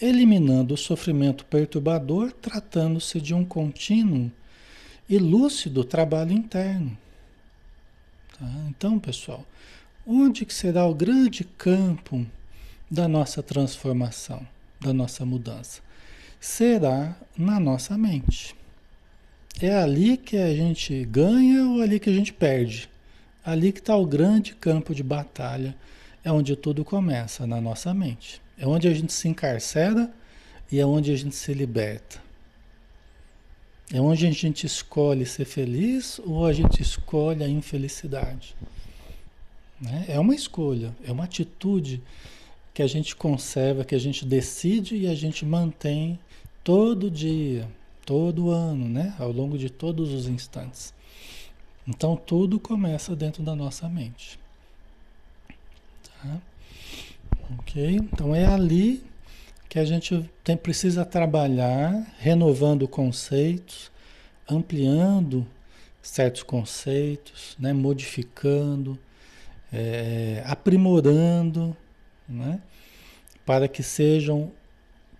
[0.00, 4.32] eliminando o sofrimento perturbador, tratando-se de um contínuo
[5.06, 6.96] e lúcido trabalho interno.
[8.38, 8.46] Tá?
[8.70, 9.44] Então, pessoal,
[10.06, 12.26] onde que será o grande campo
[12.90, 14.46] da nossa transformação,
[14.80, 15.82] da nossa mudança?
[16.40, 18.56] Será na nossa mente.
[19.60, 22.90] É ali que a gente ganha ou ali que a gente perde?
[23.44, 25.76] Ali que está o grande campo de batalha,
[26.24, 28.40] é onde tudo começa, na nossa mente.
[28.56, 30.12] É onde a gente se encarcera
[30.70, 32.22] e é onde a gente se liberta.
[33.92, 38.54] É onde a gente escolhe ser feliz ou a gente escolhe a infelicidade.
[39.80, 40.06] Né?
[40.08, 42.00] É uma escolha, é uma atitude
[42.72, 46.18] que a gente conserva, que a gente decide e a gente mantém
[46.62, 47.68] todo dia,
[48.06, 49.14] todo ano, né?
[49.18, 50.94] ao longo de todos os instantes.
[51.86, 54.38] Então tudo começa dentro da nossa mente.
[56.04, 56.40] Tá?
[57.58, 57.96] Ok?
[57.96, 59.04] Então é ali
[59.68, 63.90] que a gente tem, precisa trabalhar renovando conceitos,
[64.48, 65.46] ampliando
[66.02, 67.72] certos conceitos, né?
[67.72, 68.98] modificando,
[69.72, 71.76] é, aprimorando,
[72.28, 72.60] né?
[73.46, 74.52] para que sejam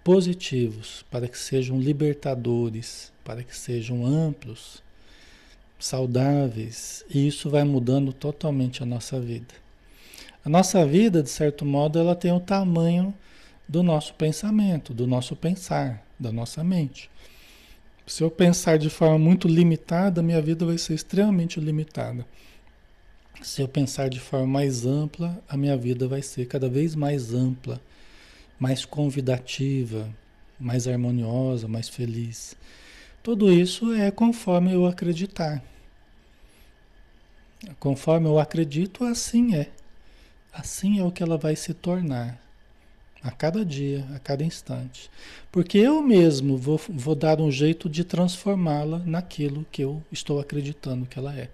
[0.04, 4.82] positivos, para que sejam libertadores, para que sejam amplos,
[5.82, 9.52] saudáveis, e isso vai mudando totalmente a nossa vida.
[10.44, 13.12] A nossa vida, de certo modo, ela tem o tamanho
[13.68, 17.10] do nosso pensamento, do nosso pensar, da nossa mente.
[18.06, 22.24] Se eu pensar de forma muito limitada, minha vida vai ser extremamente limitada.
[23.42, 27.34] Se eu pensar de forma mais ampla, a minha vida vai ser cada vez mais
[27.34, 27.80] ampla,
[28.58, 30.08] mais convidativa,
[30.60, 32.56] mais harmoniosa, mais feliz.
[33.20, 35.62] Tudo isso é conforme eu acreditar.
[37.78, 39.70] Conforme eu acredito, assim é.
[40.52, 42.40] Assim é o que ela vai se tornar.
[43.22, 45.08] A cada dia, a cada instante.
[45.50, 51.06] Porque eu mesmo vou, vou dar um jeito de transformá-la naquilo que eu estou acreditando
[51.06, 51.48] que ela é.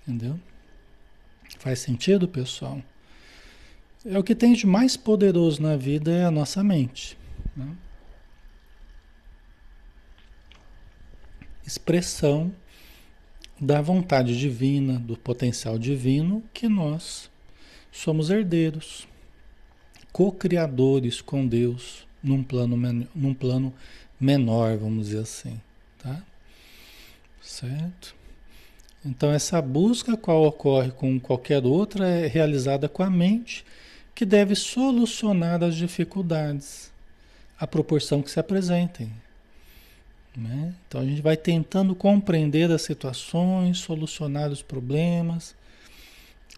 [0.00, 0.38] Entendeu?
[1.58, 2.82] Faz sentido, pessoal?
[4.04, 7.16] É o que tem de mais poderoso na vida é a nossa mente.
[7.56, 7.76] Né?
[11.64, 12.52] Expressão
[13.62, 17.30] da vontade divina, do potencial divino que nós
[17.92, 19.06] somos herdeiros
[20.12, 22.76] co-criadores com Deus num plano,
[23.14, 23.72] num plano
[24.18, 25.60] menor, vamos dizer assim,
[25.96, 26.20] tá?
[27.40, 28.16] Certo?
[29.04, 33.64] Então essa busca qual ocorre com qualquer outra é realizada com a mente
[34.12, 36.90] que deve solucionar as dificuldades
[37.56, 39.12] à proporção que se apresentem.
[40.36, 40.74] Né?
[40.88, 45.54] Então a gente vai tentando compreender as situações, solucionar os problemas,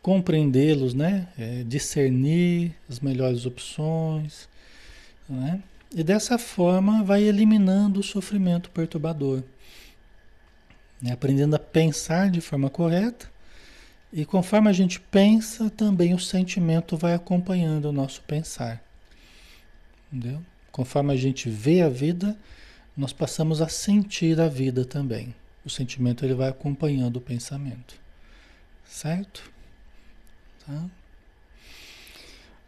[0.00, 1.28] compreendê-los, né?
[1.36, 4.48] É, discernir as melhores opções,
[5.28, 5.62] né?
[5.94, 9.44] E dessa forma vai eliminando o sofrimento perturbador,
[11.00, 11.12] né?
[11.12, 13.30] aprendendo a pensar de forma correta.
[14.12, 18.82] E conforme a gente pensa, também o sentimento vai acompanhando o nosso pensar.
[20.12, 20.42] Entendeu?
[20.72, 22.36] Conforme a gente vê a vida,
[22.96, 25.34] nós passamos a sentir a vida também.
[25.64, 27.94] O sentimento ele vai acompanhando o pensamento.
[28.84, 29.50] Certo?
[30.66, 30.84] Tá?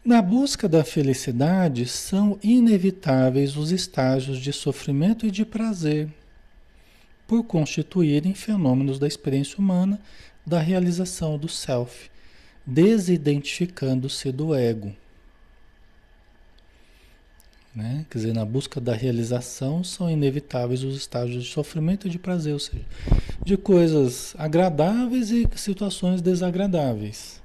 [0.03, 6.09] Na busca da felicidade, são inevitáveis os estágios de sofrimento e de prazer,
[7.27, 9.99] por constituírem fenômenos da experiência humana
[10.45, 12.09] da realização do self,
[12.65, 14.95] desidentificando-se do ego.
[17.77, 18.07] Né?
[18.09, 22.53] Quer dizer, na busca da realização são inevitáveis os estágios de sofrimento e de prazer,
[22.53, 22.83] ou seja,
[23.45, 27.39] de coisas agradáveis e situações desagradáveis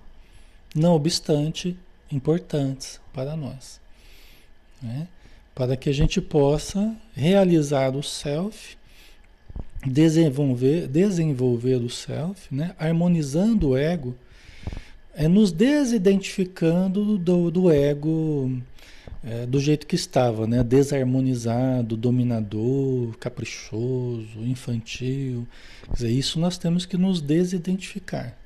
[0.75, 1.77] não obstante
[2.11, 3.81] importantes para nós.
[4.81, 5.07] Né?
[5.55, 8.77] Para que a gente possa realizar o self,
[9.87, 12.75] desenvolver, desenvolver o self, né?
[12.79, 14.17] harmonizando o ego,
[15.15, 18.63] é nos desidentificando do, do ego
[19.25, 20.63] é, do jeito que estava, né?
[20.63, 25.47] desarmonizado, dominador, caprichoso, infantil.
[25.87, 28.37] Quer dizer, isso nós temos que nos desidentificar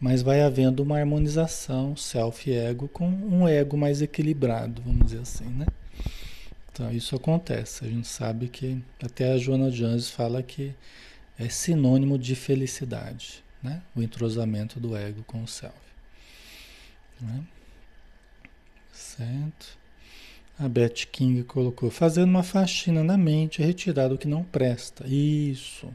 [0.00, 5.66] mas vai havendo uma harmonização self-ego com um ego mais equilibrado, vamos dizer assim, né?
[6.70, 7.84] Então isso acontece.
[7.84, 10.74] A gente sabe que até a Joana de fala que
[11.38, 13.82] é sinônimo de felicidade, né?
[13.94, 15.74] O entrosamento do ego com o self.
[17.20, 17.42] Né?
[18.92, 19.78] Certo?
[20.58, 25.06] A Beth King colocou, fazendo uma faxina na mente, retirar o que não presta.
[25.06, 25.86] Isso.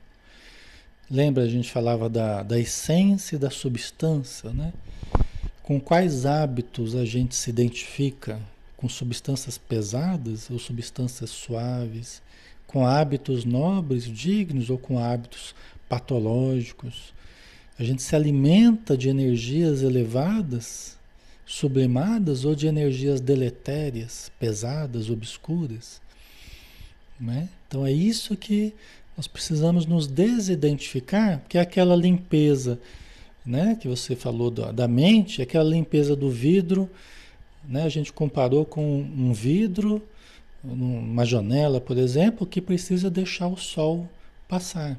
[1.09, 4.71] Lembra, a gente falava da, da essência e da substância, né?
[5.63, 8.39] Com quais hábitos a gente se identifica?
[8.77, 12.21] Com substâncias pesadas ou substâncias suaves?
[12.67, 15.55] Com hábitos nobres, dignos ou com hábitos
[15.89, 17.13] patológicos?
[17.79, 20.99] A gente se alimenta de energias elevadas,
[21.45, 26.01] sublimadas ou de energias deletérias, pesadas, obscuras?
[27.19, 27.49] Né?
[27.67, 28.73] Então é isso que
[29.15, 32.79] nós precisamos nos desidentificar, porque é aquela limpeza,
[33.45, 36.89] né, que você falou da, da mente, aquela limpeza do vidro,
[37.63, 40.01] né, a gente comparou com um vidro,
[40.63, 44.07] uma janela, por exemplo, que precisa deixar o sol
[44.47, 44.97] passar.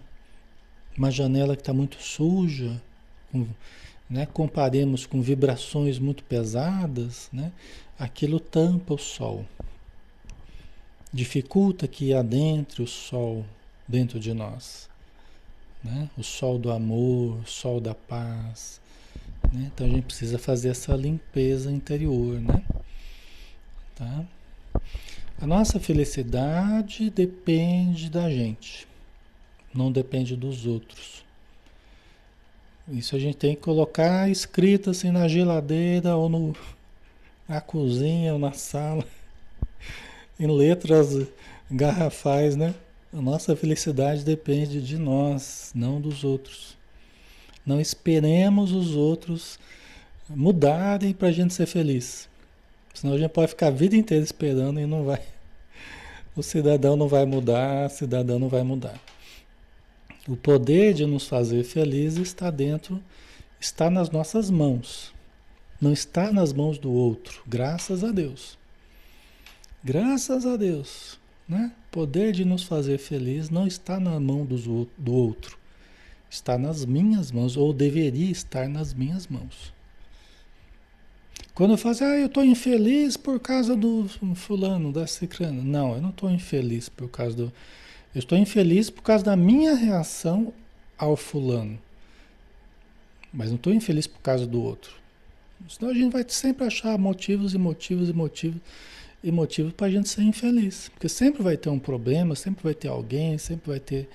[0.97, 2.81] Uma janela que está muito suja,
[3.31, 3.47] com,
[4.13, 7.51] né, comparemos com vibrações muito pesadas, né,
[7.99, 9.47] aquilo tampa o sol.
[11.11, 13.43] Dificulta que adentre o sol
[13.89, 14.89] dentro de nós.
[15.83, 16.11] Né?
[16.17, 18.83] O sol do amor, o sol da paz.
[19.51, 19.71] Né?
[19.75, 22.39] Então a gente precisa fazer essa limpeza interior.
[22.39, 22.63] Né?
[23.95, 24.25] Tá?
[25.41, 28.87] A nossa felicidade depende da gente,
[29.75, 31.25] não depende dos outros.
[32.89, 36.57] Isso a gente tem que colocar escrito assim na geladeira ou no,
[37.49, 39.05] na cozinha ou na sala,
[40.39, 41.27] em letras
[41.71, 42.75] garrafais, né?
[43.13, 46.77] A nossa felicidade depende de nós, não dos outros.
[47.65, 49.59] Não esperemos os outros
[50.29, 52.29] mudarem para a gente ser feliz.
[52.93, 55.23] Senão a gente pode ficar a vida inteira esperando e não vai,
[56.35, 58.99] o cidadão não vai mudar, a cidadã não vai mudar.
[60.29, 63.03] O poder de nos fazer felizes está dentro,
[63.61, 65.13] está nas nossas mãos.
[65.81, 68.57] Não está nas mãos do outro, graças a Deus.
[69.83, 71.19] Graças a Deus.
[71.49, 71.73] Né?
[71.89, 75.59] O poder de nos fazer felizes não está na mão do, do outro.
[76.31, 79.75] Está nas minhas mãos, ou deveria estar nas minhas mãos.
[81.55, 85.63] Quando eu falo assim, ah, eu estou infeliz por causa do fulano, da cicrana.
[85.63, 87.53] Não, eu não estou infeliz por causa do.
[88.15, 90.53] Eu estou infeliz por causa da minha reação
[90.99, 91.79] ao fulano.
[93.33, 94.93] Mas não estou infeliz por causa do outro.
[95.69, 98.61] Senão a gente vai sempre achar motivos e motivos e motivos
[99.25, 100.91] e motivos para a gente ser infeliz.
[100.91, 104.09] Porque sempre vai ter um problema, sempre vai ter alguém, sempre vai ter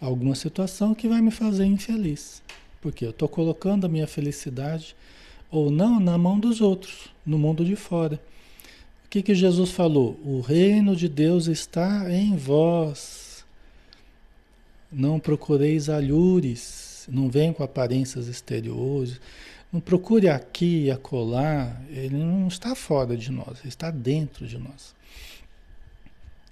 [0.00, 2.42] alguma situação que vai me fazer infeliz.
[2.80, 4.94] Porque eu estou colocando a minha felicidade
[5.50, 8.20] ou não na mão dos outros, no mundo de fora.
[9.04, 10.18] O que, que Jesus falou?
[10.24, 13.23] O reino de Deus está em vós.
[14.94, 19.20] Não procureis alhures, não venham com aparências exteriores,
[19.72, 24.56] não procure aqui e acolá, ele não está fora de nós, ele está dentro de
[24.56, 24.94] nós.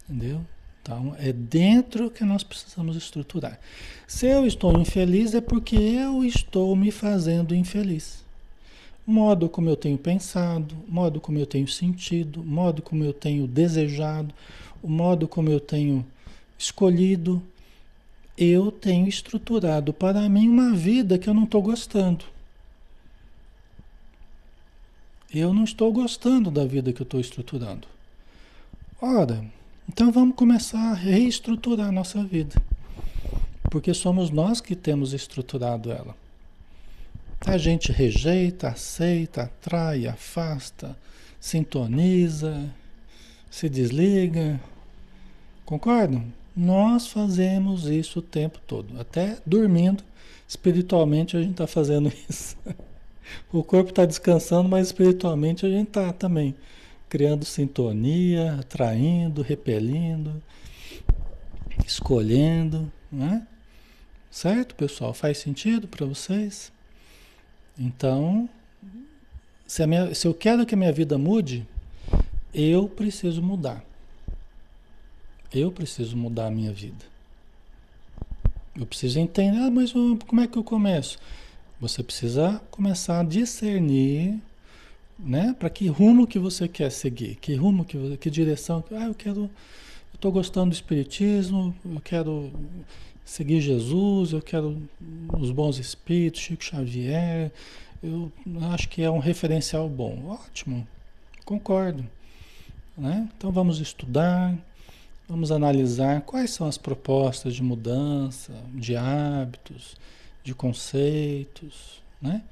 [0.09, 0.45] Entendeu?
[0.83, 3.61] Então, é dentro que nós precisamos estruturar.
[4.09, 8.25] Se eu estou infeliz, é porque eu estou me fazendo infeliz.
[9.07, 14.35] Modo como eu tenho pensado, modo como eu tenho sentido, modo como eu tenho desejado,
[14.83, 16.05] o modo como eu tenho
[16.59, 17.41] escolhido,
[18.37, 22.25] eu tenho estruturado para mim uma vida que eu não estou gostando.
[25.33, 27.89] Eu não estou gostando da vida que eu estou estruturando.
[29.01, 29.45] Ora,
[29.89, 32.55] então vamos começar a reestruturar a nossa vida.
[33.71, 36.15] Porque somos nós que temos estruturado ela.
[37.45, 40.97] A gente rejeita, aceita, atrai, afasta,
[41.41, 42.71] sintoniza,
[43.51, 44.61] se desliga.
[45.65, 46.33] Concordam?
[46.55, 49.01] Nós fazemos isso o tempo todo.
[49.01, 50.05] Até dormindo,
[50.47, 52.57] espiritualmente a gente está fazendo isso.
[53.53, 56.55] O corpo está descansando, mas espiritualmente a gente está também
[57.09, 60.43] criando sintonia, atraindo, repelindo,
[61.87, 63.47] escolhendo, né?
[64.31, 65.13] Certo, pessoal?
[65.13, 66.73] Faz sentido para vocês?
[67.79, 68.49] Então,
[69.67, 71.67] se, minha, se eu quero que a minha vida mude,
[72.55, 73.85] eu preciso mudar.
[75.55, 77.05] Eu preciso mudar a minha vida.
[78.75, 79.93] Eu preciso entender, ah, mas
[80.27, 81.19] como é que eu começo?
[81.79, 84.41] Você precisa começar a discernir,
[85.19, 85.55] né?
[85.59, 89.41] Para que rumo que você quer seguir, que rumo que que direção, ah, eu quero,
[89.43, 89.51] eu
[90.15, 92.51] estou gostando do espiritismo, eu quero
[93.25, 94.81] seguir Jesus, eu quero
[95.39, 97.53] os bons espíritos, Chico Xavier,
[98.03, 98.33] eu
[98.73, 100.27] acho que é um referencial bom.
[100.27, 100.87] Ótimo,
[101.45, 102.05] concordo.
[102.97, 103.29] Né?
[103.37, 104.55] Então vamos estudar,
[105.29, 109.97] vamos analisar quais são as propostas de mudança, de hábitos,
[110.45, 112.43] de conceitos, né?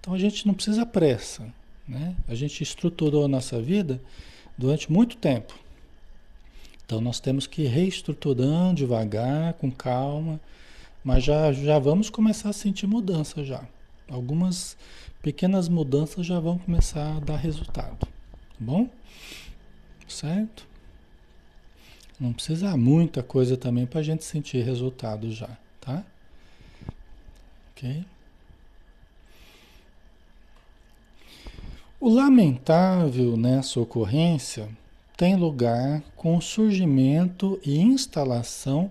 [0.00, 1.46] Então a gente não precisa pressa,
[1.86, 2.16] né?
[2.26, 4.00] A gente estruturou a nossa vida
[4.56, 5.54] durante muito tempo.
[6.84, 10.40] Então nós temos que ir reestruturando devagar, com calma,
[11.04, 13.64] mas já, já vamos começar a sentir mudança já.
[14.08, 14.76] Algumas
[15.22, 18.08] pequenas mudanças já vão começar a dar resultado, tá
[18.58, 18.88] bom?
[20.06, 20.71] Certo?
[22.22, 26.04] Não precisa muita coisa também para a gente sentir resultado já, tá?
[31.98, 34.68] O lamentável nessa ocorrência
[35.16, 38.88] tem lugar com o surgimento e instalação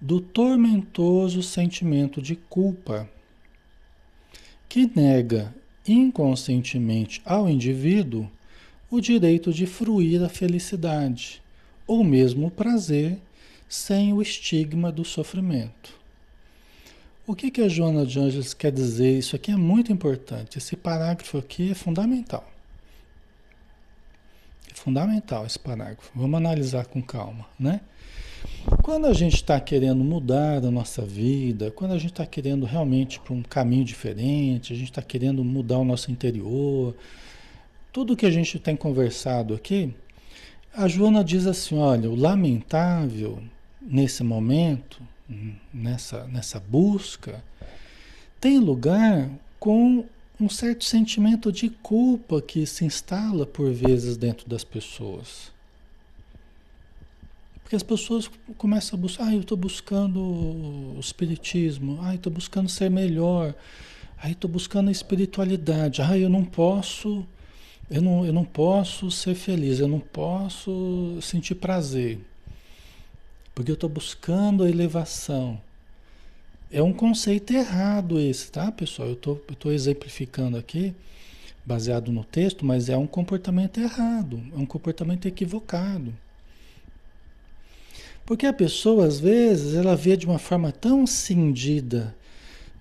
[0.00, 3.06] do tormentoso sentimento de culpa,
[4.66, 5.54] que nega
[5.86, 8.30] inconscientemente ao indivíduo
[8.90, 11.41] o direito de fruir a felicidade,
[11.92, 13.18] ou mesmo o prazer,
[13.68, 15.94] sem o estigma do sofrimento.
[17.26, 19.18] O que, que a Joana de Anjos quer dizer?
[19.18, 20.56] Isso aqui é muito importante.
[20.56, 22.48] Esse parágrafo aqui é fundamental.
[24.70, 26.10] É fundamental esse parágrafo.
[26.14, 27.82] Vamos analisar com calma, né?
[28.82, 33.20] Quando a gente está querendo mudar a nossa vida, quando a gente está querendo realmente
[33.20, 36.96] para um caminho diferente, a gente está querendo mudar o nosso interior,
[37.92, 39.94] tudo que a gente tem conversado aqui,
[40.74, 43.42] a Joana diz assim: olha, o lamentável
[43.80, 45.02] nesse momento
[45.72, 47.42] nessa, nessa busca,
[48.40, 50.04] tem lugar com
[50.40, 55.52] um certo sentimento de culpa que se instala por vezes dentro das pessoas.
[57.62, 62.68] Porque as pessoas começam a buscar, ah, eu estou buscando o espiritismo, ah, estou buscando
[62.68, 63.54] ser melhor,
[64.18, 67.24] ah, estou buscando a espiritualidade, ah, eu não posso,
[67.92, 72.18] eu não, eu não posso ser feliz, eu não posso sentir prazer.
[73.54, 75.60] porque eu estou buscando a elevação.
[76.70, 79.08] É um conceito errado esse, tá, pessoal?
[79.08, 80.94] Eu estou exemplificando aqui,
[81.66, 86.14] baseado no texto, mas é um comportamento errado, é um comportamento equivocado.
[88.24, 92.16] Porque a pessoa, às vezes, ela vê de uma forma tão cindida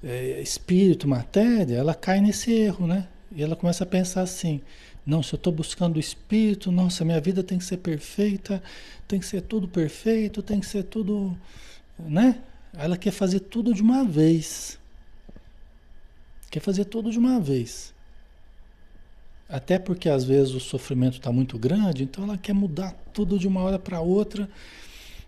[0.01, 3.07] é, espírito, matéria, ela cai nesse erro, né?
[3.35, 4.61] E ela começa a pensar assim:
[5.05, 8.61] não, se eu estou buscando o espírito, nossa, minha vida tem que ser perfeita,
[9.07, 11.35] tem que ser tudo perfeito, tem que ser tudo.
[11.97, 12.41] né?
[12.73, 14.79] Ela quer fazer tudo de uma vez.
[16.51, 17.93] Quer fazer tudo de uma vez.
[19.49, 23.47] Até porque às vezes o sofrimento está muito grande, então ela quer mudar tudo de
[23.47, 24.49] uma hora para outra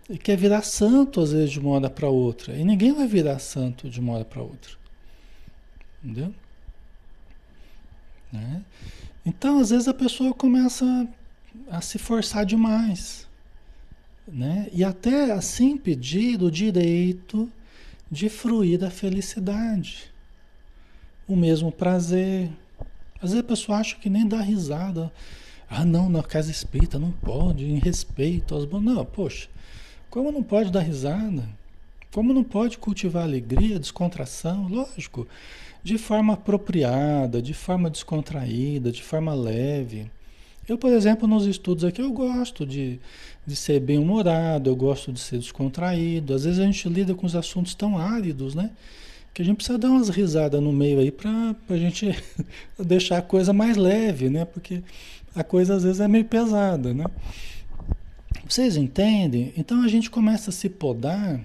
[0.08, 2.56] e quer virar santo às vezes de uma hora para outra.
[2.56, 4.72] E ninguém vai virar santo de uma hora para outra.
[6.02, 6.32] Entendeu?
[8.32, 8.62] Né?
[9.26, 11.08] Então, às vezes a pessoa começa
[11.70, 13.26] a se forçar demais,
[14.28, 14.68] né?
[14.72, 17.50] E até assim pedir o direito
[18.10, 20.12] de fruir da felicidade,
[21.26, 22.50] o mesmo prazer.
[23.16, 25.10] Às vezes a pessoa acha que nem dá risada.
[25.70, 28.82] Ah, não, na casa espírita não pode, em respeito aos bons.
[28.82, 29.48] Não, poxa,
[30.10, 31.48] como não pode dar risada?
[32.12, 34.68] Como não pode cultivar alegria, descontração?
[34.68, 35.26] Lógico
[35.84, 40.10] de forma apropriada, de forma descontraída, de forma leve.
[40.66, 42.98] Eu, por exemplo, nos estudos aqui, eu gosto de,
[43.46, 46.32] de ser bem-humorado, eu gosto de ser descontraído.
[46.32, 48.70] Às vezes a gente lida com os assuntos tão áridos, né?
[49.34, 52.16] Que a gente precisa dar umas risadas no meio aí para a gente
[52.82, 54.46] deixar a coisa mais leve, né?
[54.46, 54.82] Porque
[55.34, 57.04] a coisa às vezes é meio pesada, né?
[58.48, 59.52] Vocês entendem?
[59.54, 61.40] Então a gente começa a se podar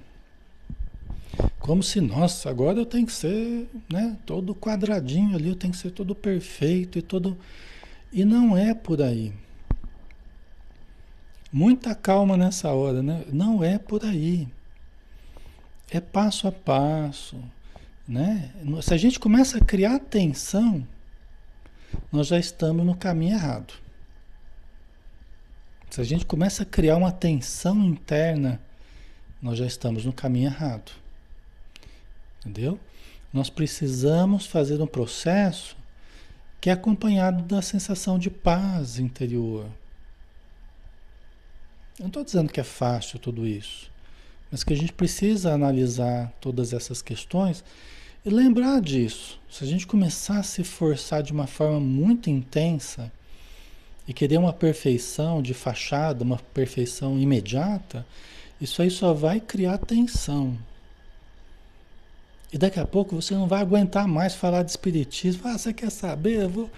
[1.60, 5.80] como se, nossa, agora eu tenho que ser, né, todo quadradinho ali, eu tenho que
[5.80, 7.38] ser todo perfeito e todo.
[8.12, 9.32] E não é por aí.
[11.52, 13.24] Muita calma nessa hora, né?
[13.32, 14.48] Não é por aí.
[15.92, 17.40] É passo a passo,
[18.08, 18.52] né?
[18.82, 20.88] Se a gente começa a criar tensão,
[22.12, 23.74] nós já estamos no caminho errado.
[25.90, 28.60] Se a gente começa a criar uma tensão interna,
[29.42, 30.92] nós já estamos no caminho errado.
[32.40, 32.80] Entendeu?
[33.34, 35.78] Nós precisamos fazer um processo
[36.60, 39.66] que é acompanhado da sensação de paz interior.
[41.98, 43.92] Eu não estou dizendo que é fácil tudo isso,
[44.52, 47.64] mas que a gente precisa analisar todas essas questões
[48.26, 49.40] e lembrar disso.
[49.50, 53.12] Se a gente começar a se forçar de uma forma muito intensa
[54.08, 58.06] e querer uma perfeição de fachada, uma perfeição imediata,
[58.60, 60.58] isso aí só vai criar tensão.
[62.52, 65.42] E daqui a pouco você não vai aguentar mais falar de espiritismo.
[65.46, 66.44] Ah, você quer saber?
[66.44, 66.70] Eu vou.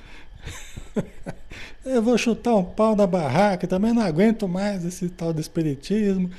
[1.86, 6.30] eu vou chutar um pau na barraca, também não aguento mais esse tal de espiritismo.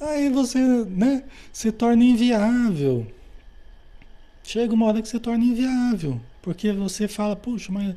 [0.00, 1.22] Aí você né,
[1.52, 3.06] se torna inviável.
[4.42, 6.20] Chega uma hora que você torna inviável.
[6.42, 7.94] Porque você fala, puxa, mas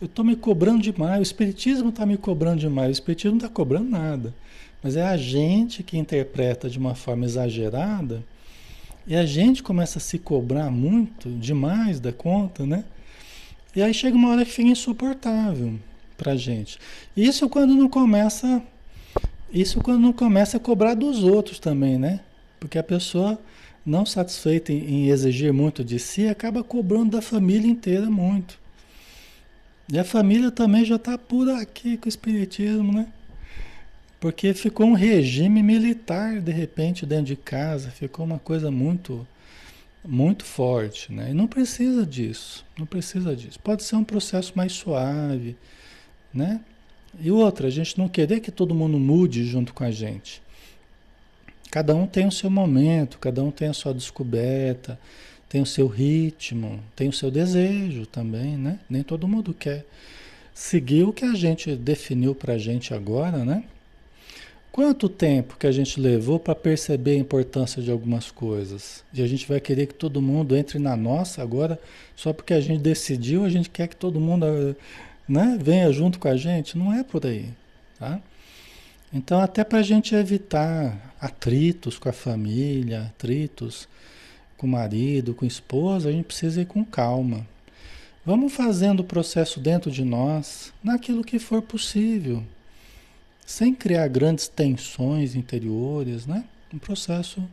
[0.00, 3.48] eu estou me cobrando demais, o Espiritismo está me cobrando demais, o Espiritismo não está
[3.48, 4.34] cobrando nada.
[4.82, 8.24] Mas é a gente que interpreta de uma forma exagerada
[9.06, 12.84] e a gente começa a se cobrar muito, demais da conta, né?
[13.74, 15.78] E aí chega uma hora que fica insuportável
[16.16, 16.78] pra gente.
[17.16, 18.62] Isso quando não começa.
[19.52, 22.20] Isso quando não começa a cobrar dos outros também, né?
[22.60, 23.38] Porque a pessoa,
[23.84, 28.58] não satisfeita em, exigir muito de si, acaba cobrando da família inteira muito.
[29.92, 33.08] E a família também já está por aqui com o espiritismo, né?
[34.22, 39.26] Porque ficou um regime militar de repente dentro de casa, ficou uma coisa muito
[40.04, 41.32] muito forte, né?
[41.32, 43.58] E não precisa disso, não precisa disso.
[43.58, 45.56] Pode ser um processo mais suave,
[46.32, 46.60] né?
[47.18, 50.40] E outra, a gente não querer que todo mundo mude junto com a gente.
[51.68, 55.00] Cada um tem o seu momento, cada um tem a sua descoberta,
[55.48, 58.78] tem o seu ritmo, tem o seu desejo também, né?
[58.88, 59.84] Nem todo mundo quer
[60.54, 63.64] seguir o que a gente definiu pra gente agora, né?
[64.72, 69.04] Quanto tempo que a gente levou para perceber a importância de algumas coisas?
[69.12, 71.78] E a gente vai querer que todo mundo entre na nossa agora,
[72.16, 74.46] só porque a gente decidiu, a gente quer que todo mundo
[75.28, 76.78] né, venha junto com a gente?
[76.78, 77.50] Não é por aí.
[77.98, 78.18] Tá?
[79.12, 83.86] Então, até para a gente evitar atritos com a família, atritos
[84.56, 87.46] com o marido, com a esposa, a gente precisa ir com calma.
[88.24, 92.42] Vamos fazendo o processo dentro de nós, naquilo que for possível
[93.52, 96.42] sem criar grandes tensões interiores, né?
[96.72, 97.46] Um processo,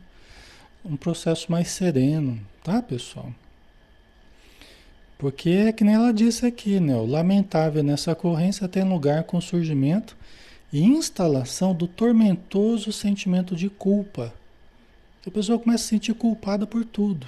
[0.82, 3.30] um processo mais sereno, tá, pessoal?
[5.18, 6.96] Porque é que nem ela disse aqui, né?
[6.96, 10.16] O lamentável nessa ocorrência tem lugar com o surgimento
[10.72, 14.32] e instalação do tormentoso sentimento de culpa.
[15.26, 17.26] A pessoa começa a se sentir culpada por tudo.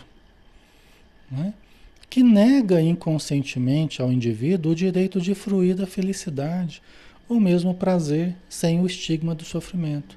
[1.30, 1.52] Né?
[2.08, 6.80] Que nega inconscientemente ao indivíduo o direito de fruir da felicidade
[7.33, 10.16] ou mesmo prazer sem o estigma do sofrimento.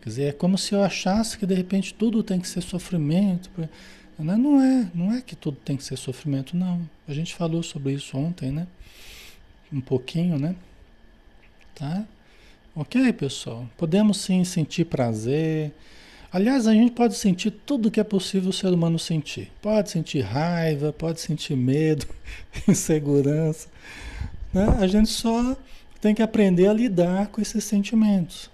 [0.00, 3.50] Quer dizer, é como se eu achasse que de repente tudo tem que ser sofrimento.
[4.18, 4.36] Né?
[4.36, 6.88] Não é, não é que tudo tem que ser sofrimento, não.
[7.06, 8.66] A gente falou sobre isso ontem, né?
[9.72, 10.56] Um pouquinho, né?
[11.74, 12.04] Tá?
[12.74, 13.68] Ok, pessoal?
[13.76, 15.72] Podemos sim sentir prazer.
[16.32, 19.52] Aliás, a gente pode sentir tudo que é possível o ser humano sentir.
[19.60, 22.06] Pode sentir raiva, pode sentir medo,
[22.66, 23.68] insegurança.
[24.52, 24.66] Né?
[24.80, 25.56] A gente só
[26.02, 28.50] tem que aprender a lidar com esses sentimentos.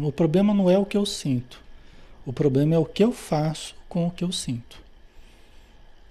[0.00, 1.60] O problema não é o que eu sinto.
[2.24, 4.78] O problema é o que eu faço com o que eu sinto.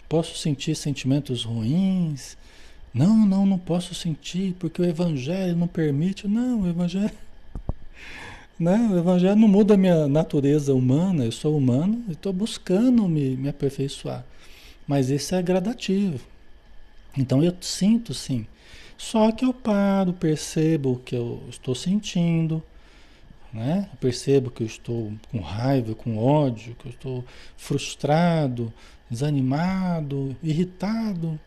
[0.09, 2.38] Posso sentir sentimentos ruins?
[2.93, 6.27] Não, não, não posso sentir, porque o Evangelho não permite.
[6.27, 7.09] Não, o Evangelho.
[8.59, 8.77] Né?
[8.93, 13.36] O Evangelho não muda a minha natureza humana, eu sou humano e estou buscando me,
[13.36, 14.23] me aperfeiçoar.
[14.88, 16.19] Mas isso é gradativo.
[17.17, 18.45] Então eu sinto sim.
[18.97, 22.63] Só que eu paro, percebo o que eu estou sentindo,
[23.51, 23.89] né?
[23.91, 27.25] Eu percebo que eu estou com raiva, com ódio, que eu estou
[27.55, 28.73] frustrado,
[29.09, 31.39] desanimado, irritado.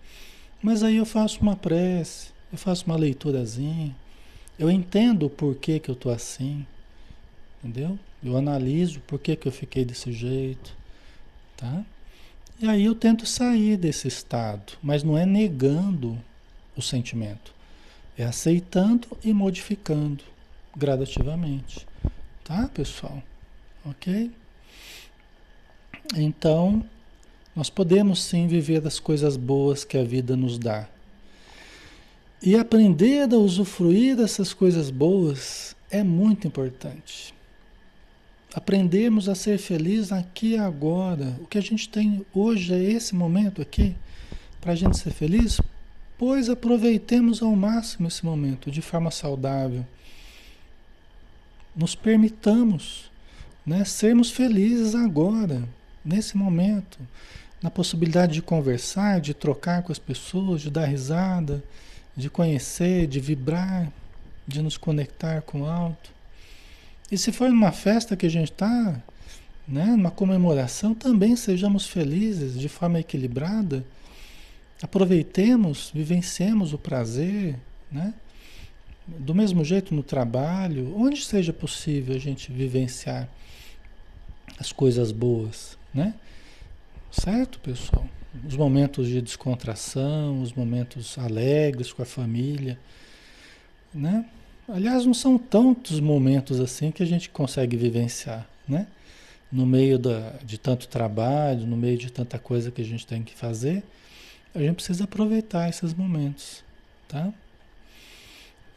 [0.62, 3.94] Mas aí eu faço uma prece, eu faço uma leiturazinha,
[4.59, 6.66] eu entendo o porquê que eu estou assim,
[7.62, 7.99] entendeu?
[8.24, 10.74] Eu analiso por que, que eu fiquei desse jeito,
[11.57, 11.84] tá?
[12.59, 16.18] E aí eu tento sair desse estado, mas não é negando
[16.77, 17.55] o sentimento,
[18.16, 20.22] é aceitando e modificando
[20.77, 21.87] gradativamente,
[22.45, 23.22] tá, pessoal?
[23.85, 24.31] Ok?
[26.14, 26.85] Então,
[27.55, 30.89] nós podemos sim viver das coisas boas que a vida nos dá.
[32.43, 37.35] E aprender a usufruir dessas coisas boas é muito importante.
[38.55, 41.37] Aprendemos a ser feliz aqui e agora.
[41.41, 43.97] O que a gente tem hoje é esse momento aqui
[44.61, 45.61] para a gente ser feliz,
[46.19, 49.87] pois aproveitemos ao máximo esse momento de forma saudável.
[51.75, 53.11] Nos permitamos
[53.64, 55.62] né, sermos felizes agora,
[56.05, 56.99] nesse momento
[57.62, 61.62] na possibilidade de conversar, de trocar com as pessoas, de dar risada,
[62.17, 63.91] de conhecer, de vibrar,
[64.47, 66.11] de nos conectar com o alto.
[67.11, 69.01] E se for numa festa que a gente está,
[69.67, 73.85] né, numa comemoração, também sejamos felizes de forma equilibrada.
[74.83, 77.59] Aproveitemos, vivenciemos o prazer,
[77.91, 78.12] né?
[79.07, 83.29] Do mesmo jeito no trabalho, onde seja possível a gente vivenciar
[84.59, 86.14] as coisas boas, né?
[87.11, 88.07] Certo, pessoal?
[88.47, 92.79] Os momentos de descontração, os momentos alegres com a família,
[93.95, 94.27] né?
[94.68, 98.87] Aliás, não são tantos momentos assim que a gente consegue vivenciar, né?
[99.51, 103.22] No meio da, de tanto trabalho, no meio de tanta coisa que a gente tem
[103.22, 103.83] que fazer,
[104.57, 106.65] a gente precisa aproveitar esses momentos,
[107.07, 107.33] tá?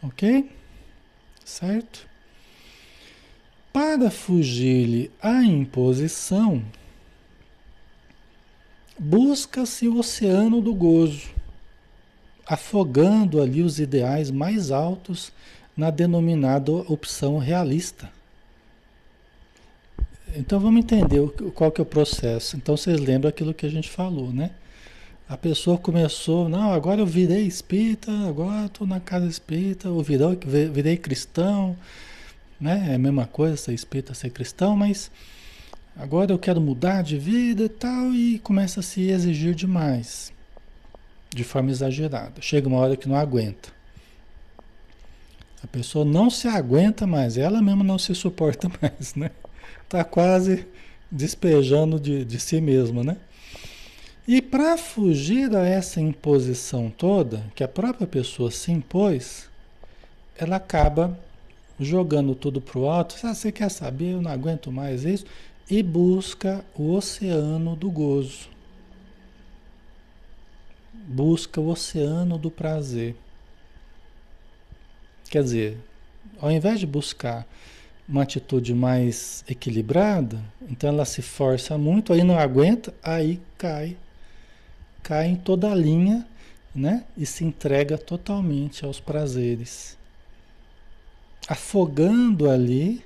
[0.04, 0.52] Ok?
[1.46, 2.08] Certo?
[3.72, 6.64] Para fugir-lhe à imposição,
[8.98, 11.30] busca-se o oceano do gozo,
[12.46, 15.32] afogando ali os ideais mais altos
[15.78, 18.12] na denominada opção realista.
[20.36, 22.58] Então vamos entender qual que é o processo.
[22.58, 24.52] Então vocês lembram aquilo que a gente falou, né?
[25.30, 30.36] A pessoa começou, não, agora eu virei espírita, agora estou na casa espírita, eu virei,
[30.74, 31.78] virei cristão,
[32.60, 32.88] né?
[32.90, 35.10] É a mesma coisa ser espírita, ser cristão, mas
[36.00, 40.32] Agora eu quero mudar de vida e tal, e começa a se exigir demais,
[41.30, 42.42] de forma exagerada.
[42.42, 43.68] Chega uma hora que não aguenta.
[45.62, 49.30] A pessoa não se aguenta mais, ela mesma não se suporta mais, né?
[49.90, 50.66] Tá quase
[51.12, 53.18] despejando de, de si mesma, né?
[54.32, 59.50] E para fugir a essa imposição toda, que a própria pessoa se impôs,
[60.38, 61.20] ela acaba
[61.80, 63.16] jogando tudo pro alto.
[63.24, 64.12] Ah, você quer saber?
[64.12, 65.26] Eu não aguento mais isso
[65.68, 68.50] e busca o oceano do gozo.
[70.94, 73.16] Busca o oceano do prazer.
[75.32, 75.78] Quer dizer,
[76.40, 77.48] ao invés de buscar
[78.08, 83.98] uma atitude mais equilibrada, então ela se força muito, aí não aguenta, aí cai.
[85.04, 86.28] Cai em toda a linha,
[86.74, 87.04] né?
[87.18, 89.98] E se entrega totalmente aos prazeres.
[91.48, 93.04] Afogando ali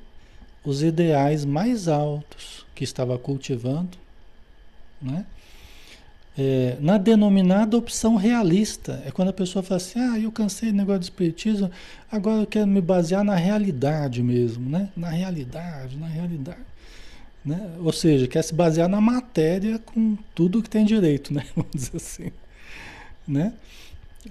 [0.64, 3.98] os ideais mais altos que estava cultivando,
[5.02, 5.26] né?
[6.38, 9.02] é, na denominada opção realista.
[9.06, 11.72] É quando a pessoa fala assim, ah, eu cansei do negócio do espiritismo,
[12.12, 14.90] agora eu quero me basear na realidade mesmo, né?
[14.96, 16.73] Na realidade, na realidade.
[17.46, 17.76] Né?
[17.80, 21.46] Ou seja, quer se basear na matéria com tudo que tem direito, né?
[21.56, 22.32] Vamos dizer assim.
[23.28, 23.54] Né?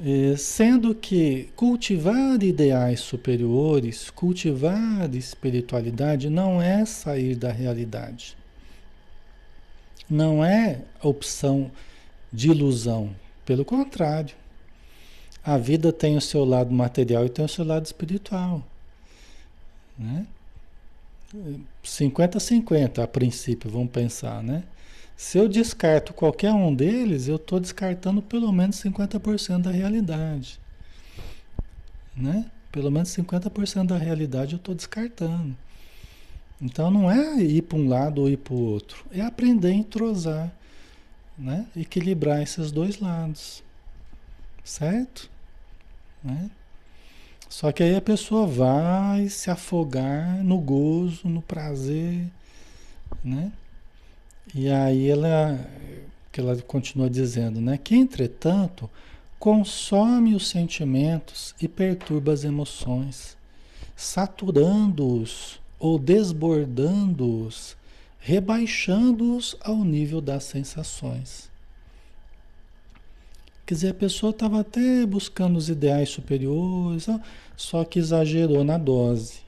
[0.02, 8.36] É, sendo que cultivar ideais superiores, cultivar espiritualidade não é sair da realidade.
[10.08, 11.70] Não é opção
[12.32, 13.14] de ilusão.
[13.44, 14.34] Pelo contrário.
[15.44, 18.62] A vida tem o seu lado material e tem o seu lado espiritual.
[19.98, 20.26] Né?
[21.84, 24.64] 50-50 a princípio, vamos pensar, né?
[25.16, 30.58] Se eu descarto qualquer um deles, eu estou descartando pelo menos 50% da realidade.
[32.16, 32.50] Né?
[32.72, 35.56] Pelo menos 50% da realidade eu estou descartando.
[36.60, 39.74] Então não é ir para um lado ou ir para o outro, é aprender a
[39.74, 40.52] entrosar
[41.36, 41.66] né?
[41.76, 43.62] Equilibrar esses dois lados,
[44.62, 45.30] certo?
[46.22, 46.50] Né?
[47.52, 52.26] Só que aí a pessoa vai se afogar no gozo, no prazer,
[53.22, 53.52] né?
[54.54, 55.60] E aí ela,
[56.32, 57.76] que ela continua dizendo, né?
[57.76, 58.88] Que entretanto
[59.38, 63.36] consome os sentimentos e perturba as emoções,
[63.94, 67.76] saturando-os ou desbordando-os
[68.18, 71.51] rebaixando-os ao nível das sensações.
[73.72, 77.06] Quer dizer, a pessoa estava até buscando os ideais superiores,
[77.56, 79.40] só que exagerou na dose.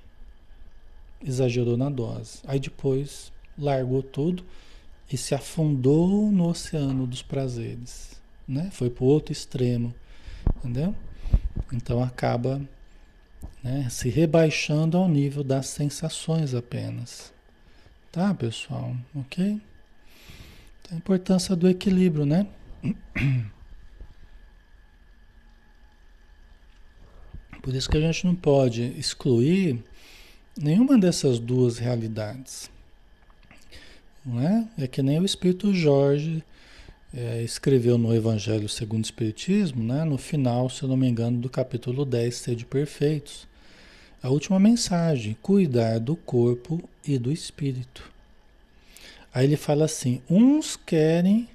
[1.23, 2.39] Exagerou na dose.
[2.47, 4.43] Aí depois largou tudo
[5.13, 8.19] e se afundou no oceano dos prazeres.
[8.49, 8.71] Né?
[8.73, 9.95] Foi para o outro extremo.
[10.57, 10.95] Entendeu?
[11.71, 12.63] Então acaba
[13.63, 17.31] né, se rebaixando ao nível das sensações apenas.
[18.11, 18.97] Tá, pessoal?
[19.15, 19.61] Ok?
[20.81, 22.47] Então, a importância do equilíbrio, né?
[27.65, 29.83] Por isso que a gente não pode excluir
[30.55, 32.71] nenhuma dessas duas realidades.
[34.25, 34.69] Não é?
[34.79, 36.45] é que nem o Espírito Jorge
[37.13, 40.05] é, escreveu no Evangelho segundo o Espiritismo, né?
[40.05, 43.49] no final, se eu não me engano, do capítulo 10, Sede Perfeitos
[44.25, 48.11] a última mensagem, cuidar do corpo e do espírito.
[49.35, 51.47] Aí ele fala assim: uns querem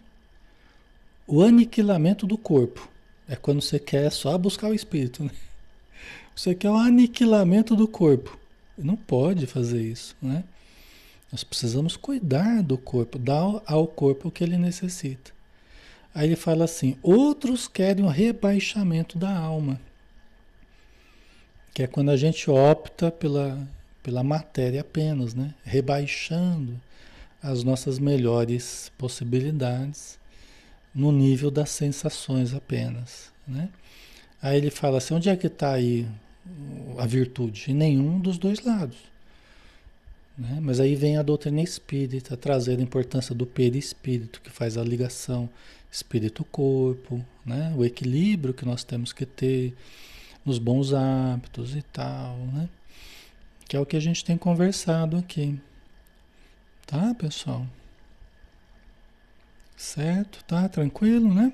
[1.25, 2.87] o aniquilamento do corpo.
[3.27, 5.23] É quando você quer só buscar o espírito.
[5.23, 5.31] Né?
[6.39, 8.39] Você quer o aniquilamento do corpo.
[8.77, 10.45] Não pode fazer isso, né?
[11.29, 15.31] Nós precisamos cuidar do corpo, dar ao corpo o que ele necessita.
[16.15, 19.81] Aí ele fala assim: outros querem o rebaixamento da alma
[21.73, 23.67] que é quando a gente opta pela,
[24.01, 25.53] pela matéria apenas, né?
[25.65, 26.79] rebaixando
[27.43, 30.17] as nossas melhores possibilidades
[30.95, 33.29] no nível das sensações apenas.
[33.45, 33.67] Né?
[34.41, 36.07] Aí ele fala assim, onde é que está aí
[36.97, 37.71] a virtude?
[37.71, 38.97] Em nenhum dos dois lados.
[40.37, 40.59] Né?
[40.61, 45.49] Mas aí vem a doutrina espírita trazer a importância do perispírito, que faz a ligação
[45.91, 47.73] espírito-corpo, né?
[47.75, 49.75] o equilíbrio que nós temos que ter
[50.45, 52.69] nos bons hábitos e tal, né?
[53.67, 55.59] Que é o que a gente tem conversado aqui.
[56.87, 57.67] Tá, pessoal?
[59.75, 60.43] Certo?
[60.45, 61.53] Tá tranquilo, né?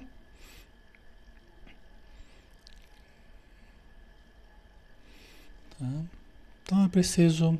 [5.79, 5.87] Tá?
[6.63, 7.59] Então é preciso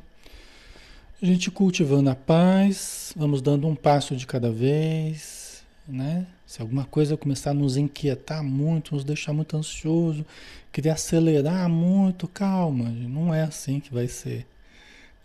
[1.20, 6.26] a gente cultivando a paz, vamos dando um passo de cada vez, né?
[6.46, 10.26] Se alguma coisa começar a nos inquietar muito, nos deixar muito ansioso,
[10.70, 14.46] querer acelerar muito, calma, não é assim que vai ser.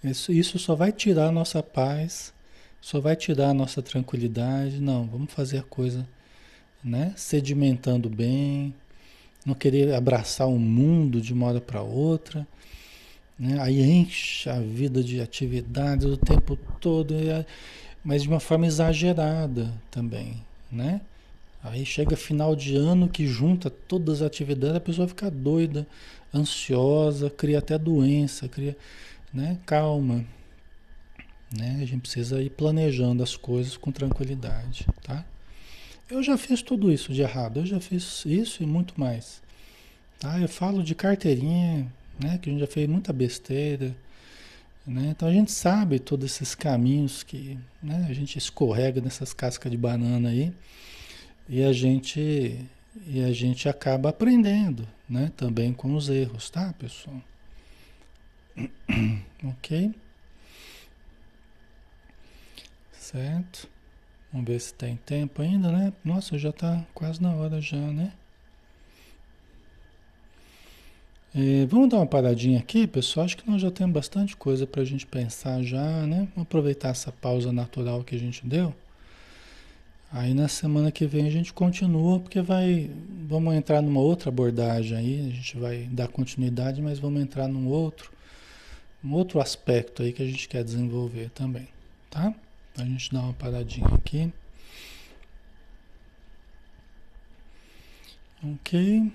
[0.03, 2.33] Isso, isso só vai tirar a nossa paz,
[2.79, 4.81] só vai tirar a nossa tranquilidade.
[4.81, 6.07] Não, vamos fazer a coisa,
[6.83, 7.13] né?
[7.15, 8.73] Sedimentando bem,
[9.45, 12.47] não querer abraçar o mundo de uma hora para outra.
[13.41, 13.59] Né?
[13.59, 17.15] Aí enche a vida de atividades o tempo todo,
[18.03, 21.01] mas de uma forma exagerada também, né?
[21.63, 25.87] Aí chega final de ano que junta todas as atividades, a pessoa fica doida,
[26.31, 28.77] ansiosa, cria até doença, cria,
[29.33, 29.57] né?
[29.65, 30.23] Calma.
[31.51, 31.79] Né?
[31.81, 35.25] A gente precisa ir planejando as coisas com tranquilidade, tá?
[36.07, 39.41] Eu já fiz tudo isso de errado, eu já fiz isso e muito mais.
[40.19, 40.39] Tá?
[40.39, 41.91] Eu falo de carteirinha,
[42.23, 42.37] né?
[42.37, 43.95] Que a gente já fez muita besteira.
[44.85, 45.09] Né?
[45.09, 48.07] Então a gente sabe todos esses caminhos que né?
[48.09, 50.53] a gente escorrega nessas cascas de banana aí.
[51.47, 52.59] E a gente
[53.07, 55.31] e a gente acaba aprendendo, né?
[55.37, 57.21] Também com os erros, tá, pessoal?
[59.43, 59.93] ok?
[62.91, 63.69] Certo?
[64.31, 65.93] Vamos ver se tem tempo ainda, né?
[66.03, 68.13] Nossa, já está quase na hora já, né?
[71.33, 73.25] É, vamos dar uma paradinha aqui, pessoal.
[73.25, 76.27] Acho que nós já temos bastante coisa para a gente pensar já, né?
[76.35, 78.75] Vamos aproveitar essa pausa natural que a gente deu.
[80.11, 82.91] Aí na semana que vem a gente continua, porque vai.
[83.29, 87.67] Vamos entrar numa outra abordagem aí, a gente vai dar continuidade, mas vamos entrar num
[87.67, 88.11] outro,
[89.03, 91.67] um outro aspecto aí que a gente quer desenvolver também,
[92.09, 92.33] tá?
[92.77, 94.31] A gente dá uma paradinha aqui.
[98.43, 99.11] Ok.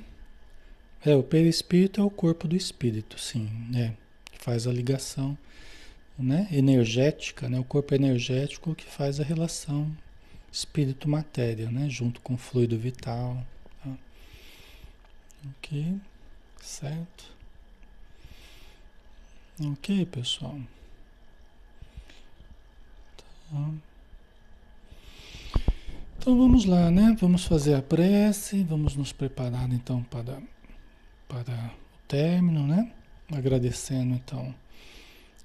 [1.05, 3.95] É, o perispírito é o corpo do espírito, sim, né?
[4.25, 5.37] Que faz a ligação,
[6.19, 6.49] né?
[6.51, 7.59] Energética, né?
[7.59, 9.95] O corpo energético que faz a relação
[10.51, 11.89] espírito-matéria, né?
[11.89, 13.45] Junto com o fluido vital.
[13.83, 13.91] Tá?
[15.51, 15.97] Ok,
[16.61, 17.37] certo?
[19.61, 20.59] Ok, pessoal.
[23.17, 23.71] Tá.
[26.19, 27.17] Então vamos lá, né?
[27.21, 30.43] Vamos fazer a prece, vamos nos preparar então para,
[31.29, 32.93] para o término, né?
[33.33, 34.55] Agradecendo então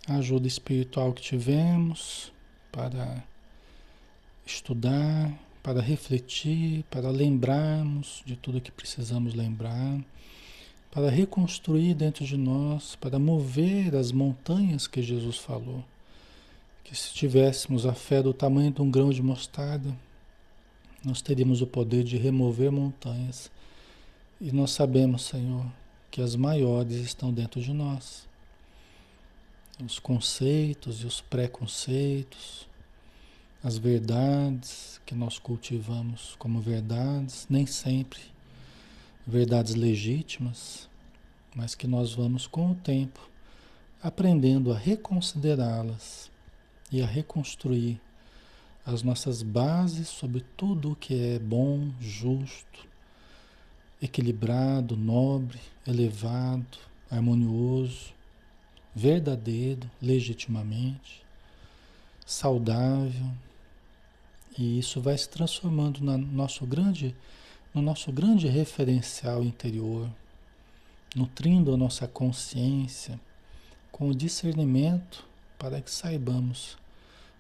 [0.08, 2.32] a ajuda espiritual que tivemos
[2.72, 3.24] para
[4.46, 10.00] estudar, para refletir, para lembrarmos de tudo que precisamos lembrar,
[10.92, 15.84] para reconstruir dentro de nós, para mover as montanhas que Jesus falou.
[16.84, 19.96] Que se tivéssemos a fé do tamanho de um grão de mostarda,
[21.04, 23.50] nós teríamos o poder de remover montanhas.
[24.44, 25.64] E nós sabemos, Senhor,
[26.10, 28.28] que as maiores estão dentro de nós.
[29.86, 32.68] Os conceitos e os preconceitos,
[33.64, 38.20] as verdades que nós cultivamos como verdades, nem sempre
[39.28, 40.90] verdades legítimas,
[41.56, 43.30] mas que nós vamos com o tempo
[44.02, 46.32] aprendendo a reconsiderá-las
[46.92, 48.02] e a reconstruir
[48.84, 52.90] as nossas bases sobre tudo o que é bom, justo,
[54.02, 56.78] equilibrado, nobre, elevado,
[57.10, 58.14] harmonioso,
[58.96, 61.24] verdadeiro, legitimamente,
[62.26, 63.32] saudável,
[64.58, 67.16] e isso vai se transformando no nosso grande,
[67.74, 70.10] no nosso grande referencial interior,
[71.16, 73.20] nutrindo a nossa consciência
[73.92, 75.26] com o discernimento
[75.58, 76.78] para que saibamos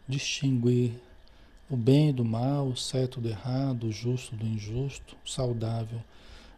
[0.08, 0.94] distinguir
[1.70, 6.02] o bem do mal, o certo do errado, o justo do injusto, o saudável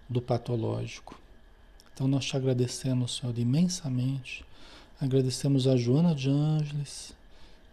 [0.10, 1.20] do patológico.
[1.94, 4.46] Então nós te agradecemos, Senhor, imensamente.
[5.00, 7.14] Agradecemos a Joana de Ângeles,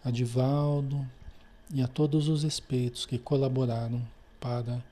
[0.05, 1.07] a Divaldo,
[1.73, 4.03] e a todos os espíritos que colaboraram
[4.41, 4.83] para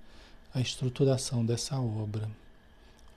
[0.54, 2.28] a estruturação dessa obra.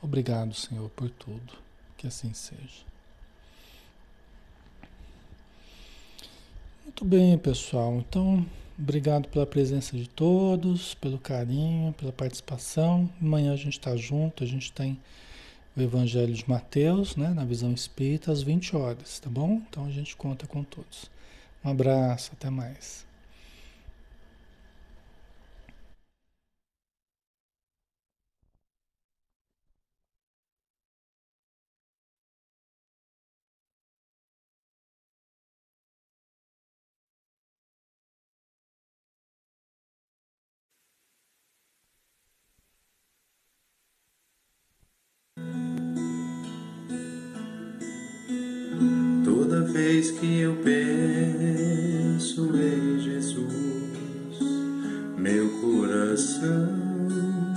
[0.01, 1.53] Obrigado, Senhor, por tudo.
[1.97, 2.91] Que assim seja.
[6.83, 7.93] Muito bem, pessoal.
[7.97, 8.45] Então,
[8.81, 13.09] obrigado pela presença de todos, pelo carinho, pela participação.
[13.21, 14.99] Amanhã a gente está junto, a gente tem
[15.75, 19.61] o Evangelho de Mateus, né, na visão espírita, às 20 horas, tá bom?
[19.69, 21.09] Então a gente conta com todos.
[21.63, 23.10] Um abraço, até mais.
[50.51, 50.57] Eu
[52.17, 54.39] penso em Jesus,
[55.17, 56.67] meu coração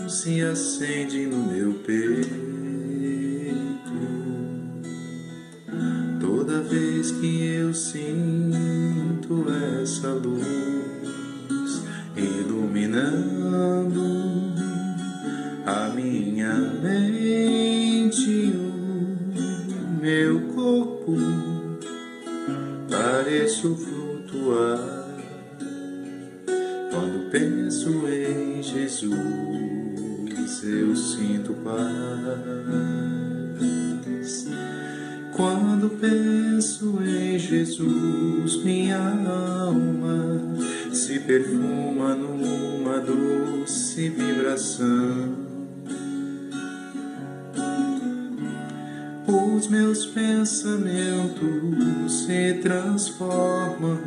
[0.09, 2.54] se acende no meu peito.
[41.27, 45.45] Perfuma numa doce vibração.
[49.27, 51.43] Os meus pensamentos
[52.27, 53.99] se transformam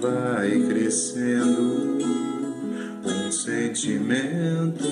[0.00, 1.98] vai crescendo
[3.04, 4.83] um sentimento